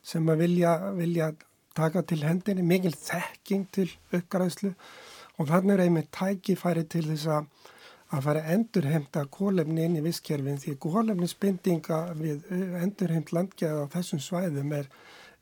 sem 0.00 0.30
að 0.30 0.46
vilja, 0.46 0.78
vilja 0.96 1.34
taka 1.76 2.04
til 2.06 2.22
hendinni, 2.24 2.64
mikil 2.64 2.94
þekking 2.96 3.66
til 3.74 3.90
uppgræslu 4.14 4.72
og 5.38 5.48
þannig 5.50 5.74
er 5.74 5.84
einmitt 5.86 6.12
tækifæri 6.14 6.84
til 6.90 7.06
þess 7.10 7.30
að 7.38 7.48
að 8.14 8.26
fara 8.28 8.44
endurheimta 8.54 9.24
kólefni 9.32 9.88
inn 9.88 9.98
í 9.98 10.04
visskerfin 10.04 10.60
því 10.62 10.76
kólefnisbindinga 10.82 11.98
við 12.18 12.44
endurheimt 12.82 13.32
landgæða 13.34 13.88
á 13.88 13.92
þessum 13.96 14.22
svæðum 14.22 14.74
er, 14.76 14.86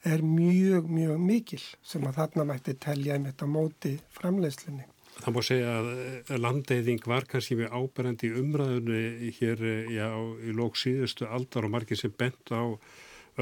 er 0.08 0.24
mjög, 0.24 0.88
mjög 0.88 1.20
mikil 1.20 1.60
sem 1.60 2.06
að 2.08 2.18
þarna 2.20 2.48
mætti 2.48 2.76
telja 2.80 3.18
einmitt 3.18 3.44
á 3.44 3.46
móti 3.50 3.96
framleiðslunni. 4.16 4.88
Það 5.22 5.34
má 5.36 5.42
segja 5.44 5.72
að 5.76 6.38
landeyðing 6.40 7.06
var 7.06 7.26
kannski 7.28 7.58
með 7.58 7.74
áberandi 7.76 8.32
umræðunni 8.40 9.32
hér 9.36 9.64
já, 9.92 10.08
í 10.40 10.54
lók 10.56 10.78
síðustu 10.80 11.28
aldar 11.28 11.68
og 11.68 11.74
margir 11.74 12.00
sem 12.00 12.14
bent 12.16 12.54
á 12.54 12.64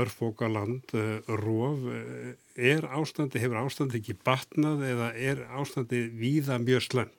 örfókaland, 0.01 0.95
eh, 0.95 1.23
róf, 1.27 1.79
eh, 1.95 2.35
er 2.61 2.87
ástandi, 2.93 3.41
hefur 3.43 3.63
ástandi 3.63 4.01
ekki 4.01 4.19
batnað 4.27 4.85
eða 4.91 5.09
er 5.17 5.43
ástandi 5.61 6.05
víða 6.21 6.61
mjög 6.63 6.87
slönd? 6.87 7.17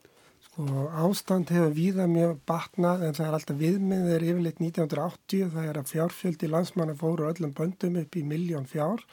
Sko 0.51 0.87
ástand 1.05 1.51
hefur 1.53 1.71
víða 1.75 2.07
mjög 2.11 2.39
batnað 2.49 3.05
en 3.07 3.15
það 3.17 3.27
er 3.27 3.35
alltaf 3.37 3.59
viðmið 3.59 4.09
er 4.15 4.25
yfirleitt 4.25 4.59
1980 4.59 5.53
það 5.53 5.69
er 5.69 5.79
að 5.79 5.91
fjárfjöldi 5.93 6.49
landsmanna 6.51 6.97
fóru 6.99 7.29
öllum 7.29 7.53
böndum 7.55 8.01
upp 8.01 8.17
í 8.19 8.25
miljón 8.27 8.67
fjár 8.67 9.05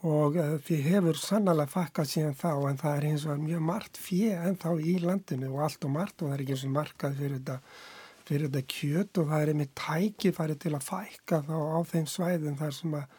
og 0.00 0.36
uh, 0.40 0.56
því 0.64 0.80
hefur 0.88 1.20
sannlega 1.20 1.68
fakkað 1.70 2.10
síðan 2.14 2.36
þá 2.40 2.52
en 2.70 2.80
það 2.80 2.96
er 2.96 3.06
eins 3.10 3.28
og 3.28 3.42
mjög 3.44 3.64
margt 3.68 4.00
fjö 4.00 4.36
en 4.40 4.58
þá 4.58 4.70
í 4.80 4.96
landinu 5.04 5.52
og 5.52 5.64
allt 5.66 5.86
og 5.86 5.94
margt 5.96 6.22
og 6.22 6.30
það 6.30 6.36
er 6.36 6.44
ekki 6.44 6.56
eins 6.56 6.66
og 6.66 6.76
markað 6.76 7.18
fyrir 7.20 7.36
þetta 7.38 7.58
fyrir 8.30 8.46
þetta 8.46 8.74
kjöt 8.74 9.20
og 9.20 9.30
það 9.30 9.42
er 9.42 9.52
einmitt 9.52 9.74
tækifæri 9.78 10.56
til 10.62 10.74
að 10.76 10.86
fækka 10.86 11.42
þá 11.46 11.56
á 11.58 11.78
þeim 11.92 12.06
svæðum 12.10 12.58
þar 12.60 12.76
sem 12.76 12.96
að 12.96 13.18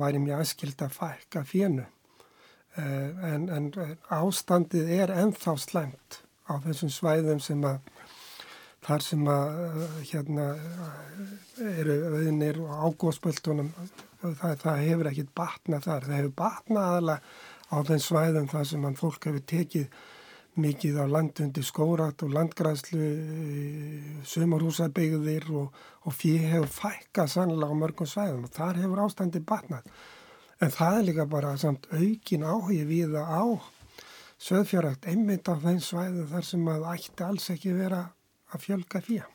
væri 0.00 0.22
mjög 0.22 0.42
aðskild 0.42 0.84
að 0.84 0.96
fækka 0.98 1.44
fjönu. 1.48 1.86
Eh, 2.74 3.26
en, 3.30 3.48
en 3.54 3.68
ástandið 4.10 4.90
er 4.96 5.12
enþá 5.14 5.56
slengt 5.62 6.20
á 6.50 6.58
þessum 6.64 6.90
svæðum 6.90 7.42
sem 7.42 7.62
að 7.64 7.78
þar 8.84 9.04
sem 9.04 9.28
að 9.30 9.60
eh, 9.64 9.94
hérna 10.10 10.48
eru 11.64 11.98
auðinir 12.10 12.58
og 12.64 12.72
ágóðspöldunum 12.88 13.70
það, 13.78 14.58
það 14.64 14.82
hefur 14.82 15.10
ekkit 15.12 15.30
batna 15.36 15.80
þar. 15.84 16.08
Það 16.08 16.18
hefur 16.18 16.34
batna 16.42 16.88
aðalega 16.90 17.20
á 17.70 17.76
þeim 17.88 18.02
svæðum 18.08 18.50
þar 18.52 18.68
sem 18.72 18.88
að 18.88 19.00
fólk 19.00 19.30
hefur 19.30 19.46
tekið 19.54 20.02
mikið 20.60 20.98
á 21.02 21.06
landundi 21.10 21.62
skórat 21.66 22.22
og 22.22 22.32
landgræslu, 22.34 23.08
sumarhúsabegðir 24.28 25.48
og, 25.54 25.74
og 26.06 26.14
fyrir 26.14 26.50
hefur 26.52 26.72
fækka 26.78 27.26
sannlega 27.30 27.74
á 27.74 27.80
mörgum 27.80 28.08
svæðum 28.08 28.46
og 28.48 28.54
þar 28.54 28.82
hefur 28.82 29.02
ástandi 29.04 29.42
batnað. 29.44 29.88
En 30.62 30.70
það 30.70 30.98
er 30.98 31.06
líka 31.08 31.26
bara 31.30 31.56
samt 31.58 31.88
aukin 31.90 32.46
áhugi 32.46 32.84
við 32.88 33.16
að 33.18 33.32
á 33.34 33.44
söðfjöragt 34.44 35.08
einmitt 35.10 35.48
á 35.50 35.54
þeim 35.58 35.80
svæðu 35.82 36.26
þar 36.30 36.46
sem 36.46 36.68
að 36.70 36.88
ætti 36.94 37.26
alls 37.26 37.50
ekki 37.54 37.74
vera 37.74 38.04
að 38.54 38.66
fjölga 38.68 39.02
fyrir. 39.04 39.30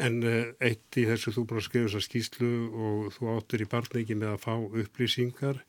En 0.00 0.22
uh, 0.24 0.52
eitt 0.64 0.96
í 0.96 1.04
þessu 1.04 1.34
þú 1.36 1.44
búin 1.48 1.60
að 1.60 1.66
skrifa 1.66 1.88
þessa 1.90 2.06
skýslu 2.06 2.50
og 2.72 3.08
þú 3.12 3.32
áttur 3.34 3.64
í 3.64 3.68
barnleiki 3.68 4.16
með 4.16 4.36
að 4.36 4.44
fá 4.46 4.54
upplýsingar 4.56 5.60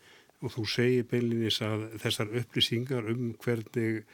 og 0.42 0.54
þú 0.56 0.68
segir 0.72 1.10
beilinnis 1.10 1.60
að 1.66 1.90
þessar 2.02 2.32
upplýsingar 2.40 3.10
um 3.12 3.34
hvernig 3.44 4.06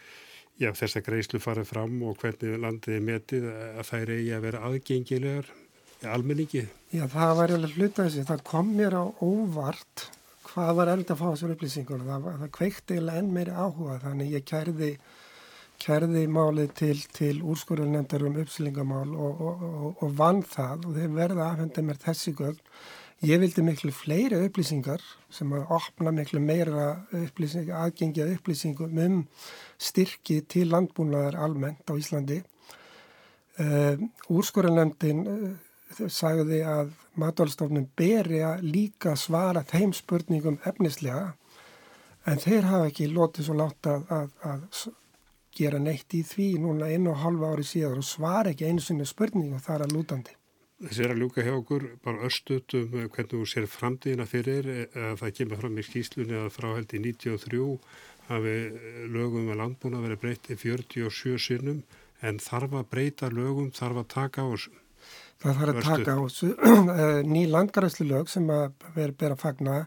já, 0.61 0.71
þessar 0.77 1.05
greiðslu 1.05 1.41
farið 1.43 1.71
fram 1.71 1.95
og 2.07 2.19
hvernig 2.21 2.59
landið 2.63 2.97
er 2.97 3.07
metið 3.11 3.47
að 3.53 3.87
þær 3.91 4.13
eigi 4.17 4.35
að 4.35 4.45
vera 4.47 4.65
aðgengilegar 4.67 5.53
almenningi. 6.05 6.67
Já, 6.93 7.05
það 7.09 7.33
var 7.39 7.53
alveg 7.55 7.77
hluta 7.77 8.05
þessi. 8.05 8.25
Það 8.27 8.43
kom 8.47 8.73
mér 8.77 8.97
á 8.97 9.03
óvart 9.23 10.09
hvað 10.47 10.73
var 10.79 10.91
eld 10.93 11.11
að 11.11 11.21
fá 11.21 11.25
þessar 11.29 11.53
upplýsingar. 11.55 12.03
Það, 12.07 12.27
það 12.41 12.51
kveikti 12.57 12.99
enn 13.01 13.31
meiri 13.33 13.55
áhuga 13.55 13.97
þannig 14.03 14.35
ég 14.37 14.45
kærði 14.47 14.91
kærði 15.77 16.23
málið 16.33 16.71
til, 16.77 16.95
til 17.13 17.35
úrskurðarnefndar 17.45 18.23
um 18.25 18.37
uppslingamál 18.41 19.11
og, 19.13 19.41
og, 19.41 19.65
og, 19.67 19.99
og 20.01 20.15
vann 20.17 20.41
það 20.41 20.87
og 20.89 20.95
þeir 20.97 21.11
verða 21.13 21.49
aðfenda 21.51 21.83
mér 21.85 21.99
þessi 22.01 22.33
gögn. 22.37 22.63
Ég 23.25 23.39
vildi 23.41 23.63
miklu 23.65 23.89
fleiri 23.89 24.37
upplýsingar 24.45 25.01
sem 25.33 25.49
að 25.57 25.71
opna 25.73 26.11
miklu 26.13 26.37
meira 26.37 26.83
aðgengja 27.17 28.27
upplýsingum 28.35 28.99
um 29.01 29.15
styrki 29.81 30.43
til 30.45 30.67
landbúnaðar 30.69 31.39
almennt 31.41 31.89
á 31.89 31.97
Íslandi. 31.97 32.43
Uh, 33.57 33.97
Úrskurðarnefndin 34.29 35.25
uh, 35.25 35.49
sagði 36.13 36.61
að 36.61 36.93
matvælstofnun 37.17 37.89
beri 37.97 38.43
að 38.45 38.67
líka 38.69 39.15
svara 39.17 39.65
þeim 39.65 39.97
spurningum 39.97 40.61
efnislega 40.69 41.33
en 42.29 42.37
þeir 42.43 42.69
hafa 42.69 42.91
ekki 42.91 43.09
lotið 43.09 43.49
svo 43.49 43.57
látt 43.57 43.89
að, 43.89 44.05
að, 44.13 44.33
að 44.45 44.91
gera 45.57 45.81
neitt 45.81 46.13
í 46.13 46.21
því 46.21 46.51
núna 46.61 46.93
einu 46.93 47.15
og 47.15 47.23
halva 47.23 47.55
ári 47.55 47.65
síðan 47.65 48.03
og 48.03 48.05
svara 48.05 48.53
ekki 48.53 48.69
einu 48.69 48.83
sinni 48.83 49.09
spurningu 49.09 49.57
þar 49.57 49.87
að 49.87 49.97
lútandi. 49.97 50.36
Þessi 50.77 51.05
er 51.05 51.13
að 51.13 51.21
ljúka 51.23 51.45
hjá 51.45 51.53
okkur 51.55 51.85
bara 52.05 52.27
örstut 52.27 52.75
um 52.77 52.91
hvernig 52.93 53.31
þú 53.31 53.45
sér 53.49 53.69
framtíðina 53.71 54.27
fyrir 54.29 54.67
að 54.93 55.15
það 55.23 55.31
kemur 55.39 55.61
fram 55.61 55.79
í 55.81 55.85
skýslunni 55.87 56.37
að 56.37 56.51
frá 56.53 56.67
held 56.75 56.93
í 56.93 57.01
93 57.05 57.61
hafi 58.27 58.57
lögum 59.13 59.47
að 59.53 59.61
landbúna 59.63 60.03
verið 60.03 60.21
breytið 60.25 60.65
47 60.65 61.39
sinnum 61.47 61.79
en 62.21 62.37
þarf 62.41 62.75
að 62.77 62.91
breyta 62.91 63.31
lögum, 63.33 63.71
þarf 63.73 64.03
að 64.03 64.11
taka 64.13 64.45
á 64.45 64.47
þessu. 64.53 64.75
Það 65.41 65.57
þarf 65.61 65.73
að 65.73 65.87
taka 65.87 66.13
á 66.13 66.21
þessu. 66.25 66.51
Ný 67.33 67.41
landgaræslu 67.53 68.07
lög 68.09 68.29
sem 68.29 68.53
að 68.53 68.87
vera 68.95 69.33
að 69.33 69.41
fagna 69.41 69.81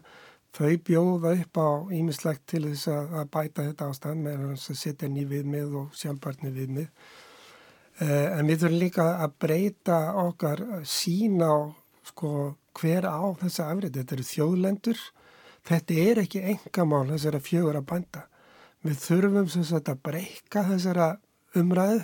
Þau 0.51 0.75
bjóða 0.83 1.31
upp 1.39 1.57
á 1.63 1.69
ímislegt 1.95 2.41
til 2.51 2.65
þess 2.65 2.89
að 2.91 3.27
bæta 3.31 3.63
þetta 3.69 3.85
ástand 3.87 4.25
með 4.25 4.41
að 4.49 4.79
setja 4.81 5.07
ný 5.07 5.23
viðmið 5.29 5.77
og 5.79 5.93
sjálfbarni 5.95 6.51
viðmið. 6.51 6.89
Eh, 7.99 8.27
en 8.37 8.47
við 8.47 8.63
þurfum 8.63 8.79
líka 8.81 9.07
að 9.25 9.35
breyta 9.43 9.97
okkar 10.21 10.63
sín 10.87 11.41
á 11.43 11.75
sko, 12.07 12.55
hver 12.79 13.05
á 13.09 13.21
þessa 13.41 13.67
afrið. 13.73 13.97
Þetta 13.99 14.15
eru 14.15 14.27
þjóðlendur. 14.29 15.03
Þetta 15.67 15.99
er 16.05 16.23
ekki 16.23 16.45
engamál 16.55 17.03
þessara 17.11 17.43
fjögur 17.43 17.81
að 17.81 17.89
bænda. 17.91 18.23
Við 18.81 18.97
þurfum 19.03 19.51
sagt, 19.51 19.91
að 19.91 20.01
breyka 20.07 20.65
þessara 20.71 21.11
umræðu 21.59 22.01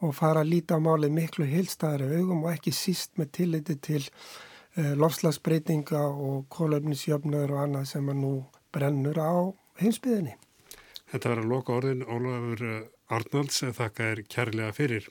og 0.00 0.14
fara 0.16 0.44
að 0.44 0.52
líta 0.52 0.78
á 0.78 0.80
máli 0.80 1.10
miklu 1.12 1.48
heilstæðari 1.48 2.20
augum 2.20 2.44
og 2.44 2.54
ekki 2.54 2.72
síst 2.72 3.18
með 3.18 3.32
tilliti 3.36 3.76
til 3.76 4.04
Eh, 4.78 4.96
lofslagsbreytinga 4.96 5.98
og 5.98 6.44
kólöfnisjöfnur 6.48 7.50
og 7.50 7.58
annað 7.58 7.88
sem 7.90 8.06
að 8.06 8.20
nú 8.22 8.34
brennur 8.70 9.18
á 9.18 9.50
heimsbyðinni. 9.82 10.36
Þetta 11.10 11.32
var 11.32 11.40
að 11.42 11.48
loka 11.50 11.74
orðin 11.74 12.04
Ólafur 12.06 12.62
eh, 12.68 12.84
Arnalds 13.10 13.64
þakka 13.74 14.04
er 14.12 14.20
kærlega 14.30 14.70
fyrir. 14.76 15.06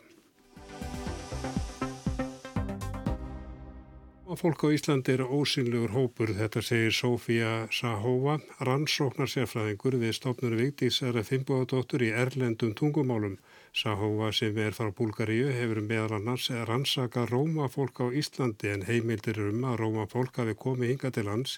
Og 4.29 4.37
fólk 4.37 4.61
á 4.63 4.67
Íslandi 4.71 5.15
eru 5.17 5.25
ósynlegur 5.39 5.91
hópur, 5.91 6.31
þetta 6.37 6.61
segir 6.63 6.93
Sofía 6.95 7.53
Sahova, 7.73 8.37
rannsóknar 8.61 9.27
sérfræðingur 9.27 9.97
við 9.99 10.13
stofnur 10.15 10.55
Vigdísara 10.59 11.23
Fimboðadóttur 11.27 12.05
í 12.05 12.11
Erlendum 12.23 12.71
tungumálum. 12.77 13.35
Sahóa 13.73 14.29
sem 14.31 14.55
er 14.61 14.77
frá 14.77 14.93
Búlgaríu 14.95 15.49
hefur 15.57 15.81
meðal 15.81 16.19
annars 16.21 16.47
rannsaka 16.69 17.25
rómafólk 17.27 17.99
á 18.05 18.07
Íslandi 18.21 18.71
en 18.71 18.85
heimildir 18.87 19.41
um 19.49 19.65
að 19.65 19.79
rómafólk 19.83 20.39
hafi 20.39 20.55
komið 20.55 20.93
hinga 20.93 21.11
til 21.17 21.25
lands 21.27 21.57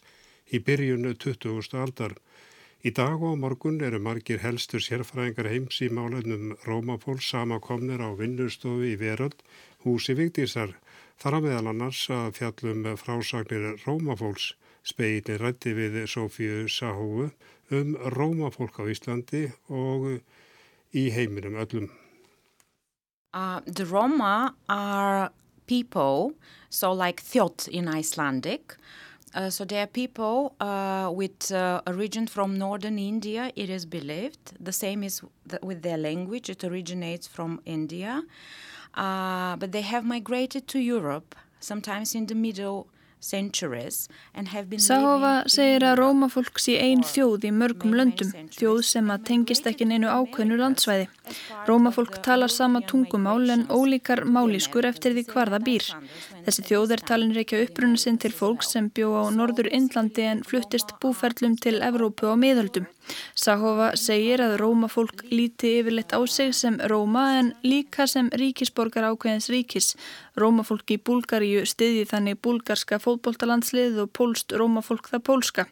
í 0.50 0.64
byrjunu 0.64 1.14
20. 1.22 1.78
aldar. 1.84 2.18
Í 2.82 2.90
dag 2.98 3.22
og 3.22 3.36
morgun 3.38 3.76
eru 3.86 4.00
margir 4.02 4.40
helstur 4.42 4.82
sérfræðingar 4.82 5.52
heims 5.52 5.76
í 5.86 5.90
málefnum 5.94 6.56
rómafólk 6.66 7.22
samakomnir 7.22 8.02
á 8.02 8.10
vinnustofi 8.18 8.96
í 8.96 8.98
veröld 8.98 9.44
húsi 9.84 10.16
Vigdísar. 10.18 10.74
Þar 11.22 11.38
að 11.38 11.46
meðal 11.46 11.70
annars 11.70 12.00
að 12.10 12.40
fjallum 12.40 12.88
frásagnir 12.98 13.78
rómafólks 13.84 14.56
speginni 14.82 15.38
rætti 15.38 15.76
við 15.78 16.00
Sofíu 16.10 16.66
Sahóu 16.66 17.30
um 17.70 17.94
rómafólk 18.18 18.82
á 18.82 18.90
Íslandi 18.90 19.44
og 19.70 20.18
í 20.98 21.06
heiminum 21.14 21.62
öllum. 21.62 21.92
Uh, 23.32 23.62
the 23.68 23.86
Roma 23.86 24.56
are 24.68 25.30
people, 25.68 26.34
so 26.72 26.92
like 26.92 27.22
Thjot 27.22 27.68
in 27.68 27.88
Icelandic. 27.88 28.76
Uh, 29.34 29.50
so 29.50 29.64
they 29.64 29.80
are 29.80 29.88
people 29.88 30.54
uh, 30.60 31.10
with 31.14 31.52
uh, 31.52 31.82
origin 31.88 32.28
from 32.28 32.58
northern 32.58 33.00
India, 33.00 33.52
it 33.56 33.70
is 33.70 33.86
believed. 33.86 34.54
The 34.60 34.74
same 34.74 35.04
is 35.04 35.22
th 35.50 35.62
with 35.64 35.82
their 35.82 35.98
language, 35.98 36.50
it 36.50 36.64
originates 36.64 37.28
from 37.28 37.62
India. 37.66 38.24
Uh, 38.94 39.56
but 39.56 39.72
they 39.72 39.86
have 39.94 40.04
migrated 40.04 40.68
to 40.68 40.80
Europe, 40.80 41.36
sometimes 41.60 42.14
in 42.14 42.26
the 42.26 42.36
middle 42.36 42.88
Sahova 43.22 45.36
segir 45.46 45.84
að 45.86 46.00
rómafólk 46.00 46.58
sé 46.58 46.80
einn 46.82 47.04
þjóð 47.06 47.44
í 47.46 47.52
mörgum 47.54 47.94
löndum, 47.94 48.32
þjóð 48.50 48.80
sem 48.88 49.12
að 49.14 49.28
tengist 49.28 49.68
ekki 49.70 49.86
neinu 49.86 50.10
ákveðnu 50.10 50.58
landsvæði. 50.58 51.06
Rómafólk 51.70 52.18
talar 52.26 52.50
sama 52.50 52.82
tungumál 52.82 53.46
en 53.54 53.68
ólíkar 53.70 54.26
málískur 54.26 54.90
eftir 54.90 55.14
því 55.14 55.26
hvar 55.30 55.54
það 55.54 55.68
býr. 55.70 55.86
Þessi 56.46 56.64
þjóð 56.66 56.92
er 56.96 57.02
talin 57.06 57.34
reykja 57.36 57.60
upprunna 57.62 58.00
sinn 58.02 58.18
til 58.22 58.32
fólk 58.34 58.64
sem 58.66 58.88
bjó 58.96 59.12
á 59.14 59.24
norður 59.34 59.68
Indlandi 59.78 60.24
en 60.26 60.42
fluttist 60.48 60.96
búferlum 61.04 61.54
til 61.62 61.76
Evrópu 61.86 62.32
á 62.32 62.36
miðöldum. 62.40 62.88
Sahova 63.38 63.92
segir 64.00 64.42
að 64.42 64.56
Rómafólk 64.62 65.26
líti 65.30 65.76
yfirleitt 65.82 66.16
á 66.18 66.20
sig 66.26 66.56
sem 66.58 66.80
Róma 66.92 67.26
en 67.40 67.54
líka 67.62 68.08
sem 68.10 68.32
ríkisborgar 68.42 69.10
ákveðins 69.12 69.52
ríkis. 69.54 69.92
Rómafólk 70.40 70.96
í 70.96 70.98
Búlgaríu 70.98 71.62
stiði 71.70 72.08
þannig 72.10 72.42
búlgarska 72.42 72.98
fótbóltalandslið 73.04 74.02
og 74.06 74.16
pólst 74.18 74.58
Rómafólk 74.58 75.14
það 75.14 75.28
pólska. 75.30 75.68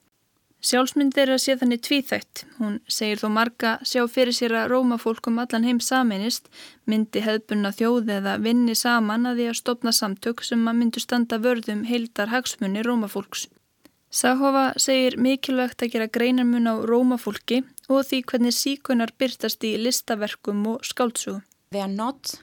Sjálfsmynd 0.60 1.16
að 1.16 1.38
sé 1.40 1.54
þannig 1.56 1.84
tvíþætt. 1.88 2.42
Hún 2.58 2.80
segir 2.92 3.22
þó 3.22 3.30
marga 3.32 3.78
sjá 3.88 4.02
fyrir 4.12 4.36
sér 4.36 4.58
að 4.60 4.74
Rómafólk 4.74 5.30
um 5.32 5.40
allan 5.40 5.64
heim 5.64 5.80
saminist, 5.80 6.50
myndi 6.84 7.24
hefðbunna 7.24 7.72
þjóð 7.72 8.12
eða 8.18 8.34
vinni 8.44 8.76
saman 8.76 9.30
að 9.30 9.40
því 9.40 9.46
að 9.52 9.60
stopna 9.62 9.94
samtök 9.96 10.44
sem 10.44 10.68
að 10.68 10.82
myndu 10.82 11.00
standa 11.00 11.40
vörðum 11.40 11.86
heildar 11.88 12.34
hagsmunni 12.34 12.84
Rómafólks. 12.84 13.48
Sahova 14.10 14.74
segir 14.82 15.20
mikilvægt 15.22 15.84
að 15.86 15.94
gera 15.94 16.10
greinarmun 16.10 16.66
á 16.66 16.82
rómafólki 16.82 17.62
og 17.94 18.08
því 18.10 18.24
hvernig 18.32 18.56
síkunar 18.58 19.14
byrtast 19.22 19.64
í 19.64 19.76
listaverkum 19.78 20.64
og 20.72 20.84
skáltsugum. 20.84 21.44
They 21.70 21.84
are 21.86 21.88
not 21.88 22.34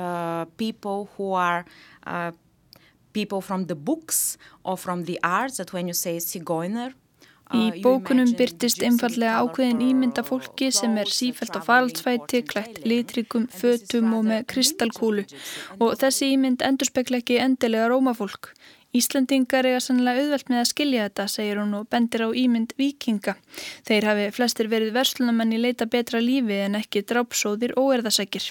uh, 0.00 0.46
people 0.56 1.10
who 1.16 1.34
are 1.36 1.66
uh, 2.06 2.32
people 3.12 3.42
from 3.42 3.66
the 3.66 3.76
books 3.76 4.38
or 4.64 4.76
from 4.76 5.04
the 5.04 5.20
arts 5.22 5.58
that 5.58 5.74
when 5.74 5.86
you 5.86 5.94
say 5.94 6.16
Sigoiner 6.16 6.94
Í 7.54 7.82
bókunum 7.82 8.32
byrtist 8.34 8.80
einfallega 8.82 9.38
ákveðin 9.44 9.82
ímynda 9.86 10.24
fólki 10.26 10.72
sem 10.74 10.96
er 10.98 11.06
sífælt 11.06 11.54
á 11.54 11.62
faraldsvæti, 11.62 12.42
klætt 12.42 12.80
litrikum, 12.82 13.46
fötum 13.46 14.16
og 14.18 14.24
með 14.26 14.48
kristalkúlu 14.50 15.22
og 15.78 15.94
þessi 16.00 16.32
ímynd 16.34 16.64
endur 16.66 16.90
spekla 16.90 17.22
ekki 17.22 17.38
endilega 17.44 17.92
rómafólk. 17.92 18.50
Íslandingar 18.96 19.66
eiga 19.68 19.80
sannlega 19.84 20.22
auðvelt 20.24 20.50
með 20.50 20.62
að 20.62 20.68
skilja 20.70 21.06
þetta, 21.06 21.26
segir 21.28 21.58
hún 21.60 21.74
og 21.76 21.88
bendir 21.92 22.24
á 22.26 22.28
ímynd 22.32 22.72
vikinga. 22.80 23.34
Þeir 23.86 24.08
hafi 24.08 24.26
flestir 24.32 24.70
verið 24.72 24.94
verslunamenn 24.96 25.52
í 25.52 25.60
leita 25.60 25.86
betra 25.90 26.22
lífi 26.22 26.62
en 26.64 26.78
ekki 26.80 27.04
drápsóðir 27.04 27.76
og 27.76 27.92
erðasækir. 27.98 28.50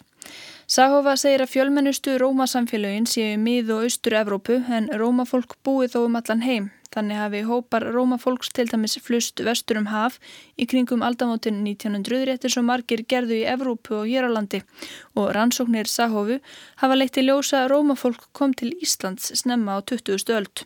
Sahova 0.70 1.16
segir 1.18 1.44
að 1.46 1.54
fjölmennustu 1.56 2.16
Rómasamfélögin 2.22 3.10
séu 3.10 3.36
mið 3.42 3.74
og 3.76 3.88
austur 3.90 4.18
Evrópu 4.22 4.62
en 4.78 4.90
Rómafólk 4.94 5.58
búið 5.66 5.96
þó 5.96 6.00
um 6.06 6.20
allan 6.22 6.46
heim. 6.46 6.72
Þannig 6.96 7.18
hafi 7.20 7.42
hópar 7.44 7.84
Rómafólks 7.92 8.54
til 8.56 8.70
dæmis 8.72 8.96
flust 9.04 9.42
vestur 9.44 9.82
um 9.82 9.90
haf 9.92 10.16
í 10.56 10.68
kringum 10.72 11.02
aldamótin 11.04 11.58
1900 11.66 12.24
réttir 12.30 12.54
svo 12.54 12.64
margir 12.64 13.04
gerðu 13.04 13.42
í 13.42 13.48
Evrópu 13.52 13.98
og 13.98 14.08
hér 14.08 14.28
á 14.28 14.32
landi 14.32 14.62
og 15.20 15.34
rannsóknir 15.36 15.92
Sahofu 15.92 16.40
hafa 16.80 16.96
leitt 16.96 17.20
í 17.20 17.26
ljósa 17.28 17.66
Rómafólk 17.68 18.30
kom 18.32 18.56
til 18.56 18.72
Íslands 18.80 19.34
snemma 19.42 19.76
á 19.76 19.80
20. 19.84 20.24
öld. 20.40 20.64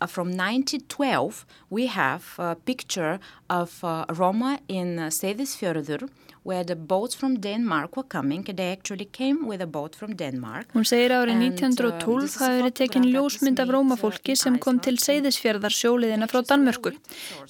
Uh, 0.00 0.06
from 0.06 0.30
1912 0.30 1.44
we 1.70 1.86
have 1.86 2.24
a 2.38 2.54
picture 2.54 3.18
of 3.48 3.82
uh, 3.84 4.04
Roma 4.08 4.58
in 4.68 4.98
uh, 4.98 5.10
Seyðisfjörður 5.10 6.08
where 6.48 6.64
the 6.64 6.76
boats 6.76 7.14
from 7.14 7.32
Denmark 7.40 7.96
were 7.96 8.08
coming. 8.16 8.42
They 8.42 8.72
actually 8.72 9.04
came 9.04 9.46
with 9.46 9.60
a 9.60 9.66
boat 9.66 9.94
from 9.94 10.16
Denmark. 10.16 10.72
Hún 10.72 10.86
segir 10.88 11.12
árið 11.12 11.42
1912 11.44 12.36
hafi 12.40 12.60
verið 12.62 12.74
tekin 12.80 13.08
ljósmynd 13.12 13.60
af 13.60 13.72
rómafólki 13.74 14.36
sem 14.42 14.56
kom 14.64 14.78
til 14.80 14.96
Seyðisfjörðar 15.02 15.74
sjóliðina 15.76 16.28
frá 16.30 16.40
Danmörku. 16.48 16.94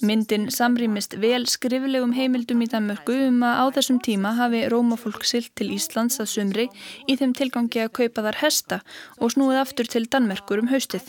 Myndin 0.03 0.49
samrýmist 0.51 1.15
vel 1.23 1.47
skriflegum 1.47 2.11
heimildum 2.17 2.65
í 2.65 2.67
Danmörku 2.73 3.15
um 3.29 3.39
að 3.47 3.61
á 3.63 3.65
þessum 3.79 4.01
tíma 4.09 4.35
hafi 4.41 4.65
rómafólk 4.73 5.23
silt 5.31 5.53
til 5.55 5.71
Íslands 5.77 6.19
að 6.19 6.31
sumri 6.33 6.67
í 7.07 7.15
þeim 7.15 7.37
tilgangi 7.39 7.85
að 7.85 7.95
kaupa 8.01 8.27
þar 8.27 8.41
hesta 8.43 8.81
og 9.19 9.31
snúið 9.37 9.61
aftur 9.63 9.87
til 9.95 10.03
Danmörkur 10.11 10.65
um 10.65 10.73
haustið. 10.73 11.07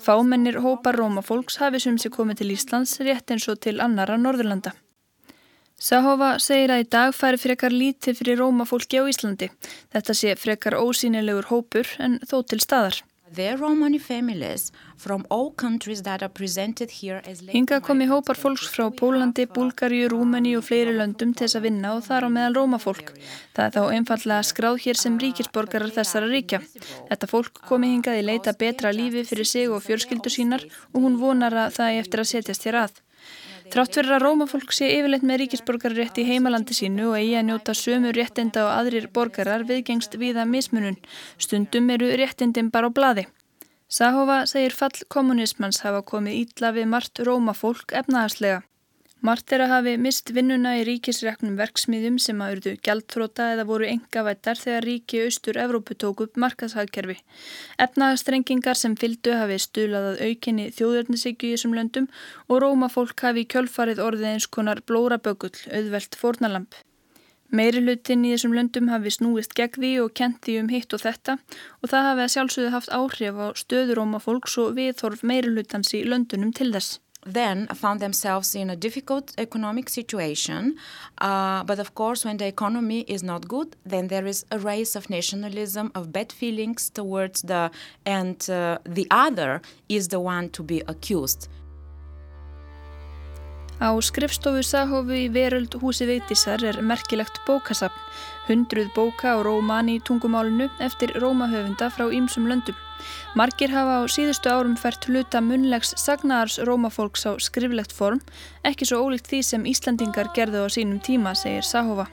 Fámennir 0.00 0.62
hópar 0.64 0.96
rómafólks 0.96 1.60
hafi 1.60 1.84
sumsi 1.84 2.08
komið 2.16 2.40
til 2.40 2.56
Íslands 2.56 2.96
rétt 3.04 3.36
eins 3.36 3.48
og 3.52 3.60
til 3.60 3.76
annara 3.84 4.16
Norðurlanda. 4.16 4.72
Sahova 5.76 6.38
segir 6.40 6.70
að 6.72 6.82
í 6.82 6.86
dag 6.88 7.10
færi 7.12 7.36
frekar 7.36 7.74
lítið 7.74 8.22
fyrir 8.22 8.38
rómafólki 8.40 8.96
á 8.96 9.04
Íslandi. 9.04 9.50
Þetta 9.92 10.14
sé 10.16 10.32
frekar 10.40 10.78
ósýnilegur 10.80 11.50
hópur 11.50 11.90
en 12.00 12.16
þó 12.24 12.40
til 12.48 12.62
staðar. 12.64 13.02
Hinga 17.52 17.80
komi 17.84 18.06
hópar 18.08 18.38
fólks 18.40 18.68
frá 18.72 18.86
Pólandi, 18.88 19.44
Búlgaríu, 19.50 20.08
Rúmeni 20.08 20.54
og 20.56 20.64
fleiri 20.64 20.94
löndum 20.96 21.34
til 21.34 21.44
þess 21.44 21.58
að 21.58 21.66
vinna 21.66 21.92
og 21.98 22.04
þar 22.06 22.24
á 22.24 22.28
meðal 22.32 22.54
rómafólk. 22.56 23.12
Það 23.52 23.64
er 23.66 23.74
þá 23.76 23.82
einfallega 23.98 24.46
skráð 24.46 24.78
hér 24.86 25.00
sem 25.02 25.18
ríkisborgarar 25.20 25.92
þessara 25.92 26.30
ríkja. 26.30 26.62
Þetta 27.10 27.30
fólk 27.34 27.60
komi 27.68 27.92
hingað 27.92 28.22
í 28.22 28.28
leita 28.30 28.56
betra 28.56 28.94
lífi 28.94 29.26
fyrir 29.28 29.50
sig 29.52 29.68
og 29.68 29.84
fjölskyldu 29.84 30.32
sínar 30.32 30.64
og 30.94 31.02
hún 31.02 31.18
vonar 31.20 31.52
að 31.66 31.76
það 31.80 31.92
er 31.92 32.06
eftir 32.06 32.22
að 32.24 32.32
setjast 32.32 32.70
hér 32.70 32.80
að. 32.86 33.02
Trátt 33.72 33.96
fyrir 33.96 34.14
að 34.14 34.22
rómafólk 34.22 34.70
sé 34.74 34.88
yfirleitt 34.94 35.24
með 35.26 35.40
ríkisborgarrétt 35.42 36.20
í 36.22 36.26
heimalandi 36.28 36.76
sínu 36.76 37.08
og 37.10 37.16
eigi 37.18 37.34
að 37.38 37.48
njóta 37.48 37.74
sömu 37.74 38.12
réttinda 38.14 38.62
og 38.66 38.70
aðrir 38.74 39.08
borgarar 39.12 39.64
viðgengst 39.68 40.14
viða 40.20 40.44
mismunun. 40.46 40.96
Stundum 41.38 41.90
eru 41.90 42.12
réttindin 42.20 42.70
bara 42.70 42.88
á 42.88 42.96
bladi. 42.98 43.26
Sahova 43.88 44.44
segir 44.50 44.74
fall 44.74 44.94
kommunismans 45.12 45.82
hafa 45.82 46.04
komið 46.06 46.40
ítla 46.44 46.72
við 46.78 46.88
margt 46.94 47.22
rómafólk 47.26 47.94
efnahagslega. 48.00 48.62
Mart 49.24 49.48
er 49.48 49.62
að 49.64 49.70
hafi 49.72 49.92
mist 49.96 50.28
vinnuna 50.36 50.74
í 50.76 50.82
ríkisreknum 50.84 51.54
verksmiðjum 51.56 52.18
sem 52.20 52.40
að 52.44 52.56
urdu 52.56 52.72
gjaldfróta 52.84 53.46
eða 53.54 53.64
voru 53.64 53.86
engavættar 53.88 54.58
þegar 54.60 54.84
ríki 54.84 55.22
austur 55.24 55.56
Evrópu 55.56 55.96
tók 55.96 56.20
upp 56.26 56.36
markashagkerfi. 56.36 57.16
Efnagastrengingar 57.80 58.76
sem 58.76 58.96
fyldu 59.00 59.32
hafi 59.40 59.56
stulaðað 59.64 60.20
aukinni 60.26 60.66
þjóðurnisegju 60.76 61.48
í 61.48 61.54
þessum 61.54 61.76
löndum 61.78 62.10
og 62.50 62.60
rómafólk 62.62 63.24
hafi 63.24 63.46
kjölfarið 63.54 64.02
orðið 64.04 64.34
eins 64.34 64.48
konar 64.58 64.82
blórabögull, 64.84 65.56
auðvelt 65.72 66.20
fornalamp. 66.20 66.76
Meiri 67.48 67.80
hlutin 67.80 68.24
í 68.26 68.34
þessum 68.34 68.52
löndum 68.58 68.92
hafi 68.92 69.14
snúist 69.16 69.56
gegn 69.56 69.80
því 69.80 69.94
og 70.04 70.12
kent 70.18 70.42
því 70.44 70.58
um 70.60 70.70
hitt 70.74 70.92
og 70.92 71.00
þetta 71.06 71.38
og 71.80 71.88
það 71.88 72.06
hafi 72.10 72.24
að 72.26 72.32
sjálfsögðu 72.36 72.76
haft 72.76 72.92
áhrif 72.92 73.40
á 73.40 73.46
stöðurómafólks 73.64 74.60
og 74.60 74.76
viðhorf 74.76 75.24
meiri 75.24 75.54
hlutans 75.54 75.94
í 75.96 76.04
löndunum 76.04 76.52
til 76.52 76.72
þess. 76.76 77.00
Then 77.26 77.66
found 77.68 78.00
themselves 78.00 78.54
in 78.54 78.70
a 78.70 78.76
difficult 78.76 79.32
economic 79.36 79.88
situation. 79.88 80.76
Uh, 81.18 81.64
but 81.64 81.78
of 81.78 81.94
course, 81.94 82.24
when 82.24 82.36
the 82.36 82.46
economy 82.46 83.00
is 83.08 83.22
not 83.22 83.48
good, 83.48 83.76
then 83.84 84.08
there 84.08 84.26
is 84.26 84.46
a 84.50 84.58
race 84.58 84.94
of 84.94 85.10
nationalism, 85.10 85.90
of 85.94 86.12
bad 86.12 86.32
feelings 86.32 86.88
towards 86.90 87.42
the, 87.42 87.70
and 88.04 88.48
uh, 88.48 88.78
the 88.84 89.06
other 89.10 89.60
is 89.88 90.08
the 90.08 90.20
one 90.20 90.48
to 90.50 90.62
be 90.62 90.82
accused. 90.86 91.48
Á 93.76 93.92
skrifstofu 94.00 94.62
Sahofu 94.64 95.12
í 95.12 95.26
Veröld 95.28 95.74
húsi 95.82 96.06
veitisar 96.08 96.62
er 96.64 96.78
merkilegt 96.80 97.42
bókasapn, 97.44 97.98
hundruð 98.48 98.88
bóka 98.96 99.36
á 99.36 99.44
rómani 99.44 99.98
í 99.98 100.00
tungumálunu 100.00 100.70
eftir 100.80 101.12
rómahöfunda 101.20 101.90
frá 101.92 102.08
ýmsum 102.08 102.48
löndum. 102.48 102.76
Margir 103.36 103.68
hafa 103.68 104.00
á 104.00 104.02
síðustu 104.08 104.48
árum 104.48 104.78
fært 104.80 105.04
hluta 105.10 105.42
munlegs 105.44 105.92
sagnaðars 106.00 106.56
rómafólks 106.64 107.28
á 107.28 107.36
skriflegt 107.36 107.92
form, 107.92 108.22
ekki 108.64 108.88
svo 108.88 109.02
ólíkt 109.04 109.28
því 109.28 109.42
sem 109.44 109.68
Íslandingar 109.68 110.32
gerðu 110.32 110.64
á 110.64 110.68
sínum 110.72 111.02
tíma, 111.04 111.36
segir 111.36 111.60
Sahova. 111.60 112.08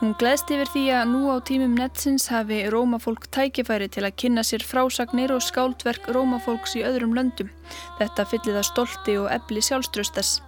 Hún 0.00 0.12
gleðst 0.20 0.52
yfir 0.52 0.68
því 0.68 0.84
að 1.00 1.08
nú 1.14 1.32
á 1.32 1.36
tímum 1.40 1.80
netsins 1.80 2.28
hafi 2.32 2.60
rómafólk 2.72 3.24
tækifæri 3.32 3.88
til 3.88 4.04
að 4.04 4.16
kynna 4.20 4.44
sér 4.44 4.64
frásagnir 4.64 5.32
og 5.32 5.44
skáldverk 5.44 6.12
rómafólks 6.12 6.76
í 6.76 6.84
öðrum 6.84 7.16
löndum. 7.16 7.48
Þetta 7.96 8.28
fyllir 8.28 8.60
það 8.60 8.70
stolti 8.72 9.18
og 9.20 9.32
ebli 9.32 9.64
sjálfströstas. 9.64 10.38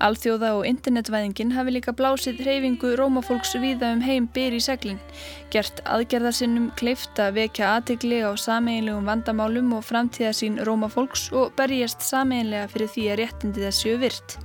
Alþjóða 0.00 0.54
og 0.56 0.64
internetvæðingin 0.64 1.52
hafi 1.52 1.74
líka 1.74 1.92
blásið 1.96 2.40
hreyfingu 2.44 2.94
rómafólks 2.96 3.52
viða 3.60 3.90
um 3.92 4.00
heim 4.00 4.28
byr 4.32 4.56
í 4.56 4.60
seglinn, 4.64 5.00
gert 5.52 5.82
aðgerðarsinnum 5.84 6.70
kleift 6.80 7.20
að 7.20 7.36
vekja 7.42 7.74
aðtegli 7.76 8.22
á 8.24 8.32
sameinlegum 8.40 9.08
vandamálum 9.10 9.74
og 9.76 9.84
framtíðasín 9.84 10.56
rómafólks 10.64 11.28
og 11.36 11.52
berjast 11.60 12.00
sameinlega 12.06 12.70
fyrir 12.72 12.92
því 12.94 13.08
að 13.12 13.20
réttindi 13.20 13.66
þessu 13.66 13.96
virt. 14.00 14.38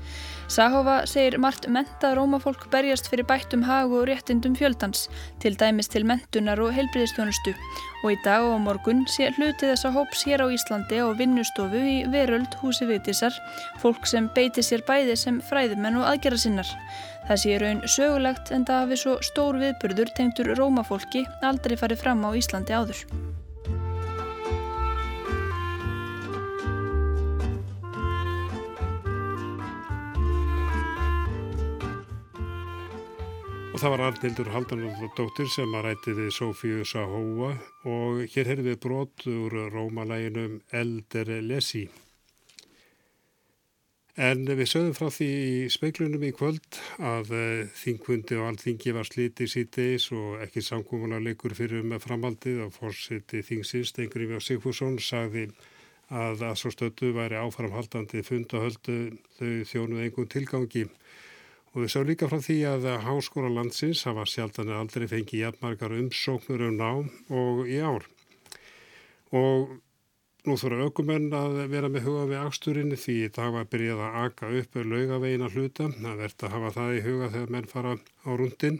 Sahova 0.46 1.00
segir 1.10 1.40
margt 1.42 1.66
mentað 1.74 2.20
rómafólk 2.20 2.68
berjast 2.70 3.08
fyrir 3.10 3.26
bættum 3.26 3.64
hag 3.66 3.90
og 3.90 4.06
réttindum 4.10 4.54
fjöldans, 4.58 5.08
til 5.42 5.58
dæmis 5.58 5.90
til 5.90 6.06
mentunar 6.06 6.62
og 6.62 6.74
heilbriðistjónustu 6.76 7.56
og 8.04 8.12
í 8.14 8.18
dag 8.22 8.46
og 8.46 8.60
morgun 8.62 9.02
sé 9.10 9.32
hluti 9.34 9.66
þessa 9.66 9.90
hóps 9.96 10.22
hér 10.30 10.46
á 10.46 10.48
Íslandi 10.54 11.02
á 11.02 11.10
vinnustofu 11.18 11.82
í 11.82 11.96
Veröld 12.14 12.54
húsi 12.62 12.86
viðtísar, 12.86 13.34
fólk 13.82 14.06
sem 14.06 14.30
beiti 14.36 14.62
sér 14.62 14.86
bæði 14.86 15.18
sem 15.18 15.42
fræðumenn 15.50 15.98
og 16.02 16.10
aðgerra 16.12 16.38
sinnar. 16.38 16.70
Það 17.26 17.42
sé 17.42 17.56
raun 17.58 17.82
sögulegt 17.90 18.54
en 18.54 18.68
það 18.70 18.84
hafi 18.84 19.00
svo 19.02 19.16
stór 19.26 19.58
viðburður 19.64 20.14
tengtur 20.14 20.54
rómafólki 20.60 21.26
aldrei 21.42 21.74
farið 21.80 22.06
fram 22.06 22.22
á 22.22 22.30
Íslandi 22.38 22.78
áður. 22.78 23.02
Það 33.86 33.92
var 33.94 34.02
Arnildur 34.02 34.48
Haldanardóttir 34.50 35.50
sem 35.54 35.74
að 35.78 35.84
ræti 35.86 36.14
við 36.18 36.30
Sofíu 36.34 36.86
Sahóa 36.90 37.52
og 37.86 38.24
hér 38.34 38.48
heyrðum 38.50 38.66
við 38.72 38.80
brot 38.82 39.26
úr 39.30 39.54
rómalæginum 39.70 40.56
Elder 40.74 41.30
Lesi. 41.46 41.84
En 44.18 44.42
við 44.48 44.72
sögum 44.72 44.96
frá 44.98 45.12
því 45.14 45.28
í 45.28 45.70
speiklunum 45.70 46.26
í 46.26 46.32
kvöld 46.34 46.80
að 46.98 47.30
uh, 47.38 47.76
þingfundi 47.84 48.40
og 48.40 48.48
allþingi 48.48 48.96
var 48.98 49.06
slítið 49.06 49.54
síðdeis 49.54 50.10
og 50.18 50.42
ekki 50.48 50.66
samkómulega 50.66 51.22
leikur 51.28 51.54
fyrir 51.54 51.86
með 51.86 52.08
framhaldið 52.08 52.64
og 52.66 52.74
fórsiti 52.80 53.44
þingsins 53.46 53.94
Stengriði 53.94 54.40
og 54.40 54.46
Sigfússon 54.48 54.98
sagði 54.98 55.52
að 56.10 56.42
að 56.50 56.58
svo 56.64 56.74
stötu 56.74 57.14
væri 57.14 57.38
áframhaldandi 57.38 58.26
fund 58.26 58.58
og 58.58 58.66
höldu 58.66 58.98
þau 59.38 59.54
þjónuð 59.76 60.08
einhvern 60.08 60.34
tilgangi. 60.34 60.88
Og 60.90 61.25
við 61.84 61.92
sáum 61.92 62.06
líka 62.08 62.28
frá 62.32 62.40
því 62.40 62.58
að 62.70 62.86
Háskóla 63.04 63.50
landsins 63.52 64.06
hafa 64.08 64.24
sjaldan 64.32 64.70
aldrei 64.72 65.10
fengið 65.12 65.42
jafnmargar 65.42 65.96
umsóknur 65.98 66.62
um 66.70 66.78
nám 66.80 67.10
og 67.28 67.66
í 67.68 67.82
ár. 67.84 68.06
Og 69.36 69.74
nú 70.46 70.56
þurfa 70.62 70.88
aukumenn 70.88 71.34
að 71.36 71.58
vera 71.74 71.90
með 71.92 72.06
huga 72.08 72.26
við 72.30 72.44
ásturinni 72.46 73.00
því 73.02 73.18
það 73.36 73.56
var 73.58 73.70
byrjað 73.74 74.04
að 74.06 74.18
aka 74.22 74.52
upp 74.62 74.80
laugavegin 74.94 75.46
að 75.48 75.58
hluta. 75.58 75.90
Það 75.98 76.20
verður 76.24 76.48
að 76.48 76.56
hafa 76.56 76.74
það 76.78 76.96
í 76.96 77.04
huga 77.10 77.32
þegar 77.34 77.54
menn 77.56 77.72
fara 77.72 77.96
á 77.98 78.30
rundin. 78.32 78.80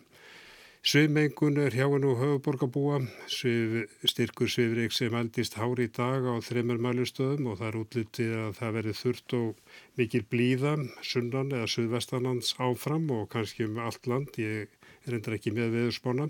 Sveimengun 0.86 1.56
er 1.58 1.74
hjá 1.74 1.88
hennu 1.90 2.12
höfuborgarbúa, 2.14 3.00
Svif, 3.26 3.88
styrkur 4.06 4.52
svifrik 4.54 4.94
sem 4.94 5.16
eldist 5.18 5.56
hári 5.58 5.88
í 5.88 5.90
dag 5.90 6.28
á 6.30 6.38
þreymur 6.46 6.78
mælustöðum 6.78 7.48
og 7.50 7.58
það 7.58 7.70
er 7.72 7.78
útlitið 7.80 8.34
að 8.44 8.52
það 8.60 8.76
verður 8.76 9.00
þurft 9.00 9.36
og 9.40 9.80
mikil 9.98 10.22
blíða 10.30 10.76
sunnan 11.02 11.50
eða 11.58 11.72
suðvestanlands 11.74 12.54
áfram 12.62 13.10
og 13.18 13.26
kannski 13.34 13.66
um 13.66 13.82
allt 13.82 14.06
land, 14.06 14.38
ég 14.38 14.70
er 15.10 15.18
endur 15.18 15.40
ekki 15.40 15.56
með 15.58 15.74
veðurspána 15.80 16.30